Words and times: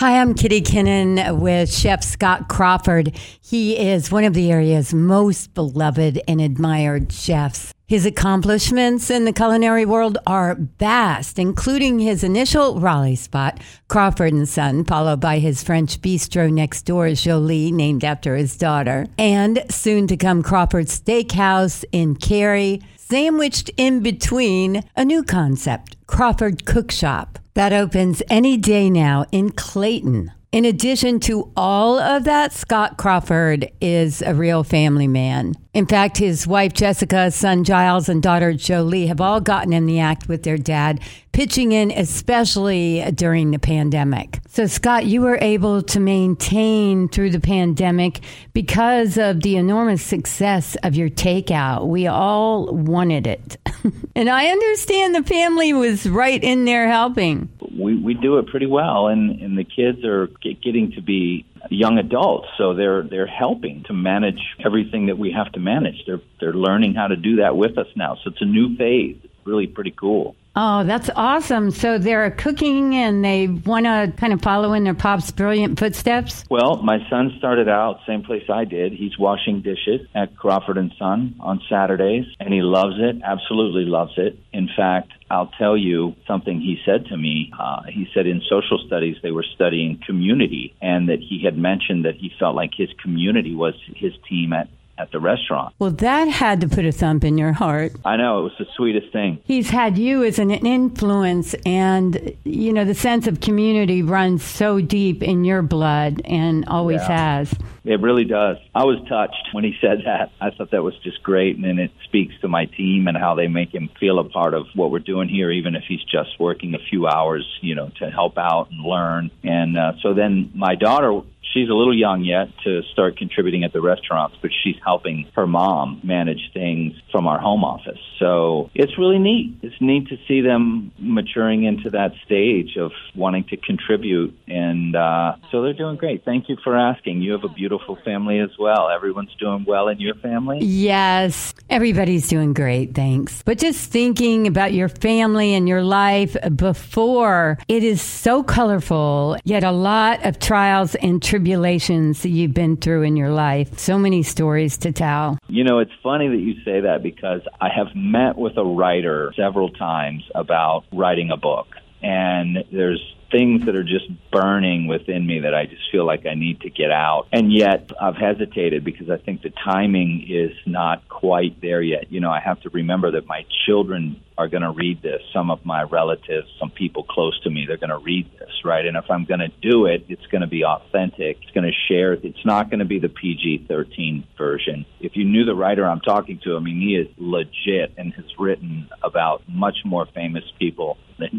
Hi, 0.00 0.18
I'm 0.18 0.32
Kitty 0.32 0.62
Kinnin 0.62 1.40
with 1.40 1.70
Chef 1.70 2.02
Scott 2.02 2.48
Crawford. 2.48 3.14
He 3.38 3.76
is 3.76 4.10
one 4.10 4.24
of 4.24 4.32
the 4.32 4.50
area's 4.50 4.94
most 4.94 5.52
beloved 5.52 6.18
and 6.26 6.40
admired 6.40 7.12
chefs. 7.12 7.74
His 7.86 8.06
accomplishments 8.06 9.10
in 9.10 9.26
the 9.26 9.32
culinary 9.34 9.84
world 9.84 10.16
are 10.26 10.56
vast, 10.78 11.38
including 11.38 11.98
his 11.98 12.24
initial 12.24 12.80
Raleigh 12.80 13.14
spot, 13.14 13.60
Crawford 13.88 14.32
and 14.32 14.48
Son, 14.48 14.86
followed 14.86 15.20
by 15.20 15.38
his 15.38 15.62
French 15.62 16.00
bistro 16.00 16.50
next 16.50 16.86
door, 16.86 17.12
Jolie, 17.12 17.70
named 17.70 18.02
after 18.02 18.36
his 18.36 18.56
daughter, 18.56 19.06
and 19.18 19.62
soon 19.68 20.06
to 20.06 20.16
come 20.16 20.42
Crawford 20.42 20.86
Steakhouse 20.86 21.84
in 21.92 22.16
Cary, 22.16 22.80
sandwiched 22.96 23.70
in 23.76 24.00
between 24.00 24.82
a 24.96 25.04
new 25.04 25.22
concept, 25.22 25.98
Crawford 26.06 26.64
Cookshop 26.64 27.36
that 27.54 27.72
opens 27.72 28.22
any 28.30 28.56
day 28.56 28.90
now 28.90 29.26
in 29.32 29.50
Clayton. 29.50 30.32
In 30.52 30.64
addition 30.64 31.20
to 31.20 31.52
all 31.56 32.00
of 32.00 32.24
that, 32.24 32.52
Scott 32.52 32.98
Crawford 32.98 33.70
is 33.80 34.20
a 34.20 34.34
real 34.34 34.64
family 34.64 35.06
man. 35.06 35.54
In 35.74 35.86
fact, 35.86 36.18
his 36.18 36.44
wife 36.44 36.72
Jessica, 36.72 37.30
son 37.30 37.62
Giles, 37.62 38.08
and 38.08 38.20
daughter 38.20 38.52
Jolie 38.52 39.06
have 39.06 39.20
all 39.20 39.40
gotten 39.40 39.72
in 39.72 39.86
the 39.86 40.00
act 40.00 40.26
with 40.26 40.42
their 40.42 40.58
dad, 40.58 40.98
pitching 41.30 41.70
in 41.70 41.92
especially 41.92 43.08
during 43.14 43.52
the 43.52 43.60
pandemic. 43.60 44.40
So, 44.48 44.66
Scott, 44.66 45.06
you 45.06 45.20
were 45.20 45.38
able 45.40 45.82
to 45.82 46.00
maintain 46.00 47.08
through 47.08 47.30
the 47.30 47.38
pandemic 47.38 48.18
because 48.52 49.18
of 49.18 49.42
the 49.42 49.56
enormous 49.56 50.02
success 50.02 50.76
of 50.82 50.96
your 50.96 51.10
takeout. 51.10 51.86
We 51.86 52.08
all 52.08 52.74
wanted 52.74 53.28
it. 53.28 53.56
and 54.16 54.28
I 54.28 54.48
understand 54.48 55.14
the 55.14 55.22
family 55.22 55.72
was 55.72 56.08
right 56.08 56.42
in 56.42 56.64
there 56.64 56.88
helping 56.88 57.48
we, 57.76 57.96
we 57.96 58.14
do 58.14 58.38
it 58.38 58.48
pretty 58.48 58.66
well, 58.66 59.08
and, 59.08 59.40
and 59.40 59.56
the 59.56 59.64
kids 59.64 60.04
are 60.04 60.28
get, 60.42 60.62
getting 60.62 60.92
to 60.92 61.02
be 61.02 61.46
young 61.70 61.98
adults, 61.98 62.48
so 62.56 62.74
they're 62.74 63.02
they're 63.02 63.26
helping 63.26 63.84
to 63.84 63.92
manage 63.92 64.40
everything 64.64 65.06
that 65.06 65.18
we 65.18 65.32
have 65.32 65.52
to 65.52 65.60
manage. 65.60 66.04
They're 66.06 66.20
they're 66.40 66.54
learning 66.54 66.94
how 66.94 67.08
to 67.08 67.16
do 67.16 67.36
that 67.36 67.56
with 67.56 67.78
us 67.78 67.86
now. 67.94 68.16
So 68.22 68.30
it's 68.30 68.40
a 68.42 68.46
new 68.46 68.76
phase. 68.76 69.18
It's 69.22 69.34
really 69.44 69.66
pretty 69.66 69.92
cool. 69.92 70.36
Oh, 70.56 70.82
that's 70.84 71.08
awesome. 71.14 71.70
So 71.70 71.98
they're 71.98 72.30
cooking 72.32 72.94
and 72.94 73.24
they 73.24 73.46
want 73.46 73.86
to 73.86 74.12
kind 74.16 74.32
of 74.32 74.42
follow 74.42 74.72
in 74.72 74.84
their 74.84 74.94
pop's 74.94 75.30
brilliant 75.30 75.78
footsteps? 75.78 76.44
Well, 76.50 76.82
my 76.82 76.98
son 77.08 77.34
started 77.38 77.68
out 77.68 78.00
same 78.06 78.22
place 78.22 78.42
I 78.52 78.64
did. 78.64 78.92
He's 78.92 79.16
washing 79.18 79.62
dishes 79.62 80.06
at 80.14 80.36
Crawford 80.36 80.76
and 80.76 80.92
Son 80.98 81.36
on 81.40 81.60
Saturdays 81.68 82.24
and 82.40 82.52
he 82.52 82.62
loves 82.62 82.96
it, 82.98 83.22
absolutely 83.24 83.84
loves 83.84 84.12
it. 84.16 84.38
In 84.52 84.68
fact, 84.76 85.12
I'll 85.30 85.52
tell 85.58 85.76
you 85.76 86.16
something 86.26 86.60
he 86.60 86.78
said 86.84 87.06
to 87.06 87.16
me. 87.16 87.52
Uh, 87.56 87.82
he 87.88 88.08
said 88.12 88.26
in 88.26 88.42
social 88.50 88.82
studies 88.86 89.16
they 89.22 89.30
were 89.30 89.46
studying 89.54 90.00
community 90.04 90.74
and 90.82 91.08
that 91.08 91.20
he 91.20 91.42
had 91.44 91.56
mentioned 91.56 92.04
that 92.04 92.16
he 92.16 92.32
felt 92.38 92.56
like 92.56 92.72
his 92.76 92.88
community 93.00 93.54
was 93.54 93.74
his 93.94 94.12
team 94.28 94.52
at 94.52 94.68
at 95.00 95.10
the 95.12 95.18
restaurant. 95.18 95.74
Well, 95.78 95.90
that 95.90 96.28
had 96.28 96.60
to 96.60 96.68
put 96.68 96.84
a 96.84 96.92
thump 96.92 97.24
in 97.24 97.38
your 97.38 97.52
heart. 97.52 97.92
I 98.04 98.16
know, 98.16 98.40
it 98.40 98.42
was 98.42 98.52
the 98.58 98.66
sweetest 98.76 99.12
thing. 99.12 99.38
He's 99.44 99.70
had 99.70 99.96
you 99.98 100.22
as 100.24 100.38
an 100.38 100.50
influence, 100.50 101.54
and, 101.64 102.36
you 102.44 102.72
know, 102.72 102.84
the 102.84 102.94
sense 102.94 103.26
of 103.26 103.40
community 103.40 104.02
runs 104.02 104.42
so 104.42 104.80
deep 104.80 105.22
in 105.22 105.44
your 105.44 105.62
blood 105.62 106.20
and 106.24 106.64
always 106.66 107.00
yeah. 107.00 107.38
has. 107.38 107.54
It 107.84 108.00
really 108.00 108.24
does. 108.24 108.58
I 108.74 108.84
was 108.84 108.98
touched 109.08 109.48
when 109.52 109.64
he 109.64 109.74
said 109.80 110.02
that. 110.04 110.30
I 110.40 110.50
thought 110.50 110.70
that 110.72 110.82
was 110.82 110.94
just 111.02 111.22
great, 111.22 111.56
and 111.56 111.80
it 111.80 111.90
speaks 112.10 112.34
to 112.40 112.48
my 112.48 112.64
team 112.64 113.06
and 113.06 113.16
how 113.16 113.36
they 113.36 113.46
make 113.46 113.72
him 113.72 113.88
feel 114.00 114.18
a 114.18 114.28
part 114.28 114.52
of 114.52 114.66
what 114.74 114.90
we're 114.90 114.98
doing 114.98 115.28
here, 115.28 115.50
even 115.50 115.76
if 115.76 115.84
he's 115.86 116.02
just 116.02 116.30
working 116.40 116.74
a 116.74 116.78
few 116.90 117.06
hours, 117.06 117.46
you 117.62 117.76
know, 117.76 117.90
to 118.00 118.10
help 118.10 118.36
out 118.36 118.68
and 118.70 118.84
learn. 118.84 119.30
And 119.44 119.78
uh, 119.78 119.92
so 120.02 120.12
then 120.12 120.50
my 120.54 120.74
daughter 120.74 121.22
she's 121.52 121.68
a 121.68 121.74
little 121.74 121.96
young 121.96 122.24
yet 122.24 122.48
to 122.64 122.82
start 122.92 123.16
contributing 123.16 123.64
at 123.64 123.72
the 123.72 123.80
restaurants, 123.80 124.36
but 124.40 124.50
she's 124.62 124.76
helping 124.84 125.30
her 125.34 125.46
mom 125.46 126.00
manage 126.02 126.50
things 126.52 126.94
from 127.10 127.26
our 127.26 127.38
home 127.38 127.64
office. 127.64 127.98
So 128.18 128.70
it's 128.74 128.96
really 128.98 129.18
neat. 129.18 129.58
It's 129.62 129.74
neat 129.80 130.08
to 130.08 130.16
see 130.28 130.40
them 130.40 130.92
maturing 130.98 131.64
into 131.64 131.90
that 131.90 132.12
stage 132.24 132.76
of 132.76 132.92
wanting 133.14 133.44
to 133.44 133.56
contribute. 133.56 134.36
And 134.46 134.94
uh, 134.94 135.36
so 135.50 135.62
they're 135.62 135.72
doing 135.72 135.96
great. 135.96 136.24
Thank 136.24 136.48
you 136.48 136.56
for 136.62 136.76
asking. 136.76 137.22
You 137.22 137.32
have 137.32 137.44
a 137.44 137.48
beautiful 137.48 137.98
family 138.04 138.38
as 138.38 138.50
well. 138.58 138.88
Everyone's 138.90 139.34
doing 139.38 139.64
well 139.66 139.88
in 139.88 140.00
your 140.00 140.14
family? 140.16 140.58
Yes, 140.60 141.54
everybody's 142.00 142.28
doing 142.28 142.54
great. 142.54 142.94
Thanks. 142.94 143.42
But 143.42 143.58
just 143.58 143.90
thinking 143.90 144.46
about 144.46 144.72
your 144.72 144.88
family 144.88 145.52
and 145.52 145.68
your 145.68 145.82
life 145.82 146.34
before, 146.56 147.58
it 147.68 147.84
is 147.84 148.00
so 148.00 148.42
colorful, 148.42 149.36
yet 149.44 149.64
a 149.64 149.70
lot 149.70 150.24
of 150.24 150.38
trials 150.38 150.94
and 150.94 151.22
tribulations 151.22 152.22
that 152.22 152.30
you've 152.30 152.54
been 152.54 152.78
through 152.78 153.02
in 153.02 153.16
your 153.16 153.28
life. 153.28 153.78
So 153.78 153.98
many 153.98 154.22
stories 154.22 154.78
to 154.78 154.92
tell. 154.92 155.38
You 155.48 155.62
know, 155.62 155.78
it's 155.78 155.92
funny 156.02 156.28
that 156.28 156.40
you 156.40 156.54
say 156.64 156.80
that 156.80 157.02
because 157.02 157.42
I 157.60 157.68
have 157.68 157.88
met 157.94 158.38
with 158.38 158.56
a 158.56 158.64
writer 158.64 159.34
several 159.36 159.68
times 159.68 160.22
about 160.34 160.84
writing 160.94 161.30
a 161.30 161.36
book. 161.36 161.66
And 162.00 162.64
there's 162.72 163.14
things 163.30 163.66
that 163.66 163.76
are 163.76 163.84
just 163.84 164.06
burning 164.30 164.86
within 164.86 165.26
me 165.26 165.40
that 165.40 165.54
I 165.54 165.66
just 165.66 165.90
feel 165.90 166.04
like 166.04 166.26
I 166.26 166.34
need 166.34 166.60
to 166.62 166.70
get 166.70 166.90
out. 166.90 167.28
And 167.32 167.52
yet 167.52 167.90
I've 168.00 168.16
hesitated 168.16 168.84
because 168.84 169.10
I 169.10 169.18
think 169.18 169.42
the 169.42 169.50
timing 169.50 170.26
is 170.28 170.52
not 170.66 171.08
quite 171.08 171.60
there 171.60 171.82
yet. 171.82 172.10
You 172.10 172.20
know, 172.20 172.30
I 172.30 172.40
have 172.40 172.60
to 172.62 172.70
remember 172.70 173.12
that 173.12 173.26
my 173.26 173.44
children 173.66 174.20
are 174.40 174.48
going 174.48 174.62
to 174.62 174.70
read 174.70 175.02
this. 175.02 175.20
Some 175.34 175.50
of 175.50 175.64
my 175.66 175.82
relatives, 175.82 176.48
some 176.58 176.70
people 176.70 177.04
close 177.04 177.38
to 177.42 177.50
me, 177.50 177.66
they're 177.66 177.76
going 177.76 177.90
to 177.90 177.98
read 177.98 178.30
this, 178.38 178.48
right? 178.64 178.86
And 178.86 178.96
if 178.96 179.04
I'm 179.10 179.26
going 179.26 179.40
to 179.40 179.52
do 179.60 179.84
it, 179.84 180.06
it's 180.08 180.26
going 180.26 180.40
to 180.40 180.46
be 180.46 180.64
authentic. 180.64 181.38
It's 181.42 181.50
going 181.52 181.70
to 181.70 181.76
share. 181.88 182.14
It's 182.14 182.44
not 182.46 182.70
going 182.70 182.78
to 182.78 182.86
be 182.86 182.98
the 182.98 183.10
PG 183.10 183.66
13 183.68 184.26
version. 184.38 184.86
If 184.98 185.14
you 185.14 185.24
knew 185.24 185.44
the 185.44 185.54
writer 185.54 185.86
I'm 185.86 186.00
talking 186.00 186.40
to, 186.44 186.56
I 186.56 186.60
mean, 186.60 186.80
he 186.80 186.96
is 186.96 187.08
legit 187.18 187.92
and 187.98 188.14
has 188.14 188.24
written 188.38 188.88
about 189.02 189.42
much 189.46 189.76
more 189.84 190.06
famous 190.06 190.44
people. 190.58 190.96
And 191.18 191.29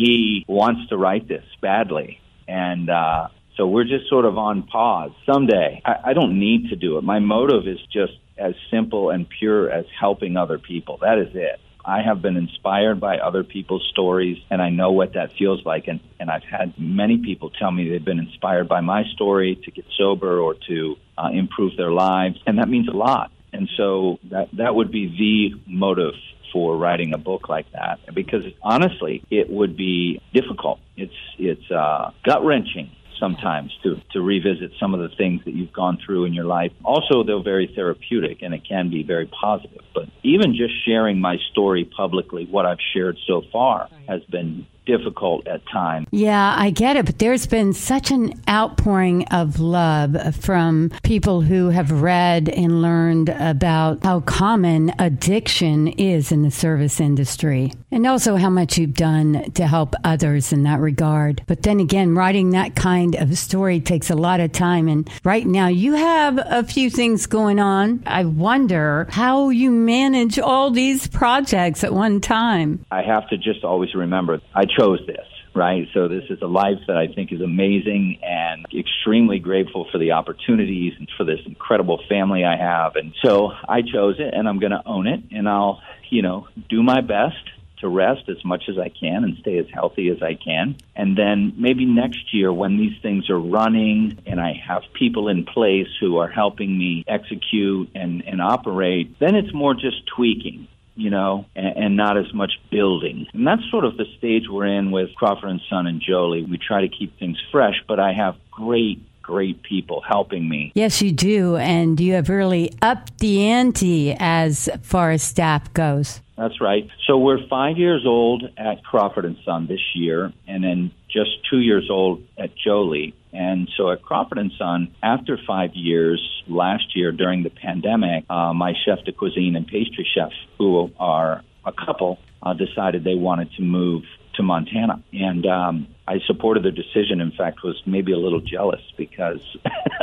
he 0.00 0.44
wants 0.48 0.88
to 0.90 0.96
write 0.96 1.28
this 1.28 1.44
badly. 1.60 2.20
And, 2.48 2.88
uh, 2.88 3.28
so 3.56 3.66
we're 3.66 3.84
just 3.84 4.08
sort 4.08 4.24
of 4.24 4.38
on 4.38 4.62
pause. 4.62 5.10
Someday, 5.30 5.82
I, 5.84 5.94
I 6.10 6.12
don't 6.14 6.38
need 6.38 6.70
to 6.70 6.76
do 6.76 6.96
it. 6.96 7.04
My 7.04 7.18
motive 7.18 7.68
is 7.68 7.78
just 7.92 8.14
as 8.38 8.54
simple 8.70 9.10
and 9.10 9.28
pure 9.28 9.70
as 9.70 9.84
helping 10.04 10.38
other 10.38 10.58
people. 10.58 10.98
That 11.02 11.18
is 11.18 11.32
it. 11.34 11.60
I 11.84 12.02
have 12.02 12.22
been 12.22 12.36
inspired 12.36 13.00
by 13.00 13.18
other 13.18 13.44
people's 13.44 13.86
stories, 13.90 14.38
and 14.50 14.62
I 14.62 14.70
know 14.70 14.92
what 14.92 15.14
that 15.14 15.32
feels 15.38 15.60
like. 15.64 15.88
And, 15.88 16.00
and 16.18 16.30
I've 16.30 16.44
had 16.44 16.78
many 16.78 17.18
people 17.18 17.50
tell 17.50 17.70
me 17.70 17.90
they've 17.90 18.04
been 18.12 18.18
inspired 18.18 18.68
by 18.68 18.80
my 18.80 19.04
story 19.14 19.56
to 19.64 19.70
get 19.70 19.84
sober 19.98 20.40
or 20.40 20.54
to 20.68 20.96
uh, 21.18 21.28
improve 21.32 21.76
their 21.76 21.92
lives, 21.92 22.38
and 22.46 22.58
that 22.58 22.68
means 22.68 22.88
a 22.88 22.96
lot. 22.96 23.30
And 23.52 23.68
so 23.76 24.18
that 24.30 24.48
that 24.54 24.74
would 24.74 24.90
be 24.90 25.06
the 25.22 25.60
motive 25.66 26.14
for 26.52 26.76
writing 26.76 27.12
a 27.14 27.18
book 27.18 27.48
like 27.48 27.70
that 27.72 27.98
because 28.14 28.44
honestly, 28.62 29.22
it 29.30 29.50
would 29.50 29.76
be 29.76 30.20
difficult. 30.32 30.80
It's 30.96 31.12
it's 31.38 31.70
uh, 31.70 32.10
gut 32.24 32.44
wrenching 32.44 32.90
sometimes 33.20 33.70
to, 33.82 34.00
to 34.12 34.20
revisit 34.20 34.72
some 34.80 34.94
of 34.94 35.00
the 35.00 35.14
things 35.14 35.42
that 35.44 35.54
you've 35.54 35.72
gone 35.72 35.98
through 36.04 36.24
in 36.24 36.32
your 36.32 36.46
life. 36.46 36.72
Also, 36.82 37.22
they're 37.22 37.42
very 37.42 37.70
therapeutic 37.72 38.38
and 38.40 38.54
it 38.54 38.62
can 38.66 38.90
be 38.90 39.02
very 39.02 39.26
positive. 39.26 39.82
But 39.94 40.08
even 40.22 40.56
just 40.56 40.72
sharing 40.86 41.20
my 41.20 41.36
story 41.52 41.84
publicly, 41.84 42.46
what 42.50 42.64
I've 42.64 42.78
shared 42.94 43.18
so 43.26 43.42
far, 43.52 43.88
has 44.10 44.22
been 44.24 44.66
difficult 44.86 45.46
at 45.46 45.62
times. 45.68 46.06
Yeah, 46.10 46.54
I 46.56 46.70
get 46.70 46.96
it, 46.96 47.06
but 47.06 47.18
there's 47.18 47.46
been 47.46 47.72
such 47.72 48.10
an 48.10 48.32
outpouring 48.48 49.24
of 49.28 49.60
love 49.60 50.34
from 50.34 50.90
people 51.04 51.42
who 51.42 51.68
have 51.68 52.02
read 52.02 52.48
and 52.48 52.82
learned 52.82 53.28
about 53.28 54.02
how 54.02 54.20
common 54.20 54.92
addiction 54.98 55.88
is 55.88 56.32
in 56.32 56.42
the 56.42 56.50
service 56.50 57.00
industry 57.00 57.72
and 57.92 58.06
also 58.06 58.36
how 58.36 58.50
much 58.50 58.78
you've 58.78 58.94
done 58.94 59.50
to 59.52 59.66
help 59.66 59.94
others 60.02 60.52
in 60.52 60.64
that 60.64 60.80
regard. 60.80 61.42
But 61.46 61.62
then 61.62 61.78
again, 61.78 62.14
writing 62.14 62.50
that 62.50 62.74
kind 62.74 63.14
of 63.14 63.36
story 63.38 63.80
takes 63.80 64.10
a 64.10 64.16
lot 64.16 64.40
of 64.40 64.50
time. 64.50 64.88
And 64.88 65.08
right 65.24 65.46
now, 65.46 65.68
you 65.68 65.94
have 65.94 66.38
a 66.44 66.64
few 66.64 66.90
things 66.90 67.26
going 67.26 67.60
on. 67.60 68.02
I 68.06 68.24
wonder 68.24 69.06
how 69.10 69.50
you 69.50 69.70
manage 69.70 70.38
all 70.38 70.70
these 70.70 71.06
projects 71.06 71.84
at 71.84 71.92
one 71.92 72.20
time. 72.20 72.84
I 72.90 73.02
have 73.02 73.28
to 73.28 73.36
just 73.36 73.62
always 73.62 73.94
remember 74.00 74.40
I 74.54 74.64
chose 74.64 75.00
this 75.06 75.26
right? 75.54 75.88
So 75.94 76.08
this 76.08 76.24
is 76.30 76.40
a 76.42 76.46
life 76.46 76.78
that 76.86 76.96
I 76.96 77.08
think 77.08 77.32
is 77.32 77.40
amazing 77.40 78.20
and 78.22 78.66
extremely 78.72 79.38
grateful 79.38 79.86
for 79.90 79.98
the 79.98 80.12
opportunities 80.12 80.94
and 80.98 81.08
for 81.16 81.24
this 81.24 81.40
incredible 81.44 82.00
family 82.08 82.44
I 82.44 82.56
have. 82.56 82.96
And 82.96 83.12
so 83.24 83.50
I 83.68 83.82
chose 83.82 84.16
it 84.18 84.32
and 84.32 84.48
I'm 84.48 84.58
going 84.58 84.72
to 84.72 84.82
own 84.86 85.06
it 85.06 85.20
and 85.32 85.48
I'll, 85.48 85.82
you 86.08 86.22
know, 86.22 86.48
do 86.68 86.82
my 86.82 87.00
best 87.00 87.36
to 87.80 87.88
rest 87.88 88.28
as 88.28 88.44
much 88.44 88.64
as 88.68 88.78
I 88.78 88.90
can 88.90 89.24
and 89.24 89.38
stay 89.38 89.58
as 89.58 89.66
healthy 89.72 90.10
as 90.10 90.22
I 90.22 90.34
can. 90.34 90.76
And 90.94 91.16
then 91.16 91.54
maybe 91.56 91.86
next 91.86 92.34
year 92.34 92.52
when 92.52 92.76
these 92.76 93.00
things 93.00 93.30
are 93.30 93.40
running 93.40 94.18
and 94.26 94.38
I 94.38 94.52
have 94.68 94.82
people 94.92 95.28
in 95.28 95.46
place 95.46 95.88
who 95.98 96.18
are 96.18 96.28
helping 96.28 96.76
me 96.76 97.04
execute 97.08 97.90
and, 97.94 98.22
and 98.26 98.42
operate, 98.42 99.18
then 99.18 99.34
it's 99.34 99.54
more 99.54 99.72
just 99.74 100.06
tweaking 100.14 100.68
you 100.94 101.10
know, 101.10 101.46
and, 101.54 101.76
and 101.76 101.96
not 101.96 102.16
as 102.16 102.32
much 102.34 102.52
building. 102.70 103.26
And 103.32 103.46
that's 103.46 103.62
sort 103.70 103.84
of 103.84 103.96
the 103.96 104.06
stage 104.18 104.44
we're 104.48 104.66
in 104.66 104.90
with 104.90 105.14
Crawford 105.14 105.50
and 105.50 105.60
Son 105.68 105.86
and 105.86 106.00
Jolie. 106.00 106.44
We 106.44 106.58
try 106.58 106.82
to 106.82 106.88
keep 106.88 107.18
things 107.18 107.38
fresh, 107.50 107.82
but 107.86 108.00
I 108.00 108.12
have 108.12 108.36
great 108.50 109.02
great 109.30 109.62
people 109.62 110.02
helping 110.04 110.48
me. 110.48 110.72
Yes, 110.74 111.00
you 111.00 111.12
do. 111.12 111.54
And 111.56 112.00
you 112.00 112.14
have 112.14 112.28
really 112.28 112.72
upped 112.82 113.20
the 113.20 113.46
ante 113.46 114.16
as 114.18 114.68
far 114.82 115.12
as 115.12 115.22
staff 115.22 115.72
goes. 115.72 116.20
That's 116.40 116.58
right. 116.58 116.88
So 117.06 117.18
we're 117.18 117.46
five 117.48 117.76
years 117.76 118.06
old 118.06 118.44
at 118.56 118.82
Crawford 118.82 119.26
and 119.26 119.36
Son 119.44 119.66
this 119.66 119.94
year, 119.94 120.32
and 120.48 120.64
then 120.64 120.90
just 121.06 121.32
two 121.50 121.58
years 121.58 121.88
old 121.90 122.22
at 122.38 122.56
Jolie. 122.56 123.14
And 123.30 123.68
so 123.76 123.90
at 123.90 124.00
Crawford 124.00 124.38
and 124.38 124.50
Son, 124.58 124.94
after 125.02 125.38
five 125.46 125.74
years, 125.74 126.18
last 126.48 126.96
year 126.96 127.12
during 127.12 127.42
the 127.42 127.50
pandemic, 127.50 128.24
uh, 128.30 128.54
my 128.54 128.72
chef 128.86 129.04
de 129.04 129.12
cuisine 129.12 129.54
and 129.54 129.66
pastry 129.66 130.08
chef, 130.14 130.30
who 130.56 130.90
are 130.98 131.42
a 131.66 131.72
couple, 131.72 132.18
uh, 132.42 132.54
decided 132.54 133.04
they 133.04 133.16
wanted 133.16 133.52
to 133.58 133.62
move 133.62 134.04
to 134.36 134.42
Montana. 134.42 135.02
And 135.12 135.44
um, 135.44 135.88
I 136.08 136.20
supported 136.26 136.64
their 136.64 136.72
decision. 136.72 137.20
In 137.20 137.32
fact, 137.32 137.62
was 137.62 137.82
maybe 137.84 138.12
a 138.12 138.18
little 138.18 138.40
jealous 138.40 138.80
because 138.96 139.42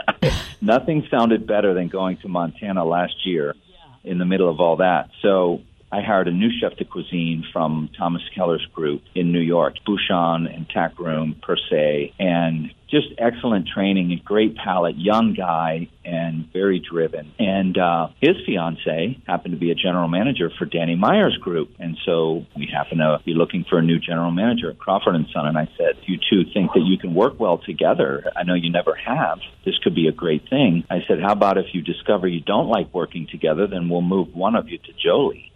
nothing 0.62 1.08
sounded 1.10 1.48
better 1.48 1.74
than 1.74 1.88
going 1.88 2.18
to 2.18 2.28
Montana 2.28 2.86
last 2.86 3.26
year 3.26 3.56
in 4.04 4.20
the 4.20 4.26
middle 4.26 4.50
of 4.50 4.60
all 4.60 4.78
that. 4.78 5.10
So 5.24 5.64
I 5.90 6.02
hired 6.02 6.28
a 6.28 6.32
new 6.32 6.50
chef 6.60 6.76
de 6.78 6.84
cuisine 6.84 7.46
from 7.54 7.90
Thomas 7.98 8.22
Keller's 8.36 8.66
group 8.74 9.04
in 9.16 9.32
New 9.32 9.40
York, 9.40 9.76
Bouchon 9.86 10.46
and 10.46 10.68
TAK 10.70 11.00
Room 11.00 11.36
per 11.42 11.56
se, 11.56 12.14
and 12.20 12.72
just 12.90 13.08
excellent 13.18 13.68
training, 13.68 14.12
a 14.12 14.18
great 14.18 14.56
palate, 14.56 14.98
young 14.98 15.34
guy, 15.34 15.88
and 16.04 16.52
very 16.52 16.80
driven. 16.80 17.32
And 17.40 17.78
uh, 17.78 18.10
his 18.22 18.36
fiance 18.46 19.18
happened 19.28 19.54
to 19.54 19.60
be 19.60 19.72
a 19.72 19.76
general 19.76 20.08
manager 20.08 20.50
for 20.58 20.66
Danny 20.66 20.96
Meyer's 20.96 21.38
group, 21.38 21.70
and 21.80 21.98
so 22.06 22.46
we 22.56 22.68
happen 22.68 22.98
to 22.98 23.22
be 23.26 23.34
looking 23.34 23.66
for 23.70 23.80
a 23.80 23.82
new 23.82 24.00
general 24.00 24.32
manager 24.32 24.70
at 24.70 24.78
Crawford 24.78 25.16
and 25.16 25.28
Son. 25.34 25.48
And 25.48 25.58
I 25.58 25.70
said, 25.78 25.96
"You 26.06 26.18
two 26.18 26.44
think 26.54 26.74
that 26.74 26.84
you 26.86 26.98
can 26.98 27.14
work 27.14 27.40
well 27.40 27.60
together? 27.60 28.30
I 28.36 28.44
know 28.44 28.56
you 28.56 28.70
never 28.70 28.94
have. 28.96 29.40
This 29.66 29.78
could 29.80 29.96
be 29.96 30.08
a 30.08 30.14
great 30.14 30.50
thing." 30.50 30.84
I 30.90 31.04
said, 31.08 31.22
"How 31.22 31.32
about 31.32 31.58
if 31.58 31.74
you 31.74 31.82
discover 31.82 32.28
you 32.28 32.42
don't 32.42 32.68
like 32.68 32.94
working 32.94 33.28
together, 33.28 33.68
then 33.68 33.88
we'll 33.90 34.02
move 34.02 34.36
one 34.36 34.56
of 34.56 34.70
you 34.70 34.78
to 34.80 34.94
Jolie." 34.94 35.52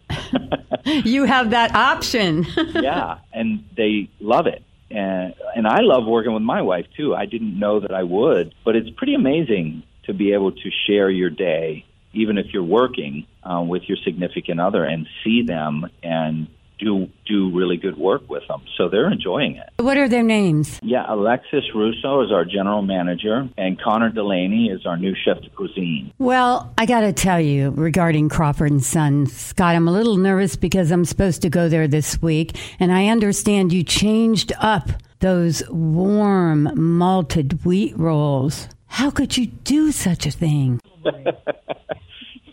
You 0.85 1.25
have 1.25 1.51
that 1.51 1.75
option. 1.75 2.45
yeah, 2.75 3.19
and 3.33 3.63
they 3.75 4.09
love 4.19 4.47
it. 4.47 4.63
And 4.89 5.33
and 5.55 5.67
I 5.67 5.79
love 5.81 6.05
working 6.05 6.33
with 6.33 6.43
my 6.43 6.61
wife 6.61 6.85
too. 6.97 7.15
I 7.15 7.25
didn't 7.25 7.57
know 7.57 7.79
that 7.79 7.93
I 7.93 8.03
would, 8.03 8.53
but 8.65 8.75
it's 8.75 8.89
pretty 8.89 9.15
amazing 9.15 9.83
to 10.03 10.13
be 10.13 10.33
able 10.33 10.51
to 10.51 10.71
share 10.85 11.09
your 11.09 11.29
day 11.29 11.85
even 12.13 12.37
if 12.37 12.47
you're 12.53 12.63
working 12.63 13.25
uh, 13.43 13.61
with 13.61 13.83
your 13.87 13.97
significant 14.03 14.59
other 14.59 14.83
and 14.83 15.07
see 15.23 15.43
them 15.43 15.89
and 16.03 16.47
do 16.81 17.07
do 17.25 17.55
really 17.55 17.77
good 17.77 17.97
work 17.97 18.29
with 18.29 18.43
them. 18.47 18.61
So 18.77 18.89
they're 18.89 19.11
enjoying 19.11 19.55
it. 19.55 19.69
What 19.81 19.97
are 19.97 20.09
their 20.09 20.23
names? 20.23 20.79
Yeah, 20.83 21.05
Alexis 21.07 21.63
Russo 21.73 22.21
is 22.23 22.31
our 22.31 22.43
general 22.43 22.81
manager, 22.81 23.47
and 23.57 23.79
Connor 23.79 24.09
Delaney 24.09 24.69
is 24.69 24.85
our 24.85 24.97
new 24.97 25.15
chef 25.15 25.41
de 25.41 25.49
cuisine. 25.49 26.11
Well, 26.17 26.73
I 26.77 26.85
got 26.85 27.01
to 27.01 27.13
tell 27.13 27.39
you 27.39 27.69
regarding 27.71 28.29
Crawford 28.29 28.71
and 28.71 28.83
Son, 28.83 29.27
Scott, 29.27 29.75
I'm 29.75 29.87
a 29.87 29.91
little 29.91 30.17
nervous 30.17 30.55
because 30.55 30.91
I'm 30.91 31.05
supposed 31.05 31.41
to 31.43 31.49
go 31.49 31.69
there 31.69 31.87
this 31.87 32.21
week, 32.21 32.57
and 32.79 32.91
I 32.91 33.07
understand 33.07 33.71
you 33.71 33.83
changed 33.83 34.51
up 34.59 34.89
those 35.19 35.63
warm 35.69 36.71
malted 36.75 37.63
wheat 37.63 37.97
rolls. 37.97 38.67
How 38.87 39.11
could 39.11 39.37
you 39.37 39.45
do 39.45 39.91
such 39.91 40.25
a 40.25 40.31
thing? 40.31 40.81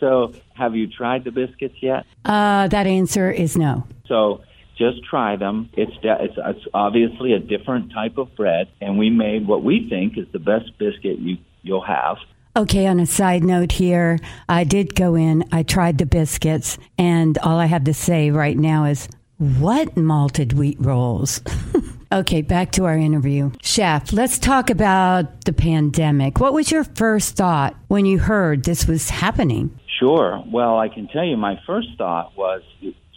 so, 0.01 0.33
have 0.55 0.77
you 0.77 0.87
tried 0.87 1.25
the 1.25 1.31
biscuits 1.31 1.77
yet? 1.81 2.05
Uh, 2.25 2.69
that 2.69 2.87
answer 2.87 3.31
is 3.31 3.57
no. 3.57 3.85
So 4.09 4.43
just 4.77 5.05
try 5.05 5.37
them. 5.37 5.71
It's, 5.75 5.93
it's 6.03 6.35
it's 6.37 6.67
obviously 6.73 7.33
a 7.33 7.39
different 7.39 7.93
type 7.93 8.17
of 8.17 8.35
bread, 8.37 8.69
and 8.81 8.99
we 8.99 9.11
made 9.11 9.47
what 9.47 9.63
we 9.63 9.89
think 9.89 10.17
is 10.17 10.27
the 10.33 10.39
best 10.39 10.77
biscuit 10.79 11.19
you 11.19 11.39
you'll 11.63 11.85
have. 11.85 12.17
Okay, 12.57 12.87
on 12.87 12.99
a 12.99 13.07
side 13.07 13.45
note 13.45 13.73
here, 13.73 14.19
I 14.49 14.65
did 14.65 14.95
go 14.95 15.15
in, 15.15 15.45
I 15.53 15.63
tried 15.63 15.99
the 15.99 16.07
biscuits, 16.07 16.79
and 16.97 17.37
all 17.39 17.59
I 17.59 17.67
have 17.67 17.85
to 17.85 17.95
say 17.95 18.31
right 18.31 18.57
now 18.57 18.85
is 18.85 19.09
what 19.39 19.97
malted 19.97 20.55
wheat 20.55 20.79
rolls? 20.81 21.41
okay, 22.13 22.43
back 22.43 22.73
to 22.73 22.87
our 22.87 22.97
interview. 22.97 23.53
Chef, 23.63 24.13
let's 24.13 24.39
talk 24.39 24.71
about 24.71 25.45
the 25.45 25.53
pandemic. 25.53 26.41
What 26.41 26.53
was 26.53 26.73
your 26.73 26.83
first 26.83 27.37
thought 27.37 27.77
when 27.87 28.07
you 28.07 28.19
heard 28.19 28.65
this 28.65 28.89
was 28.89 29.11
happening? 29.11 29.79
Sure. 30.01 30.43
Well, 30.51 30.79
I 30.79 30.89
can 30.89 31.07
tell 31.09 31.25
you 31.25 31.37
my 31.37 31.61
first 31.67 31.89
thought 31.97 32.37
was 32.37 32.63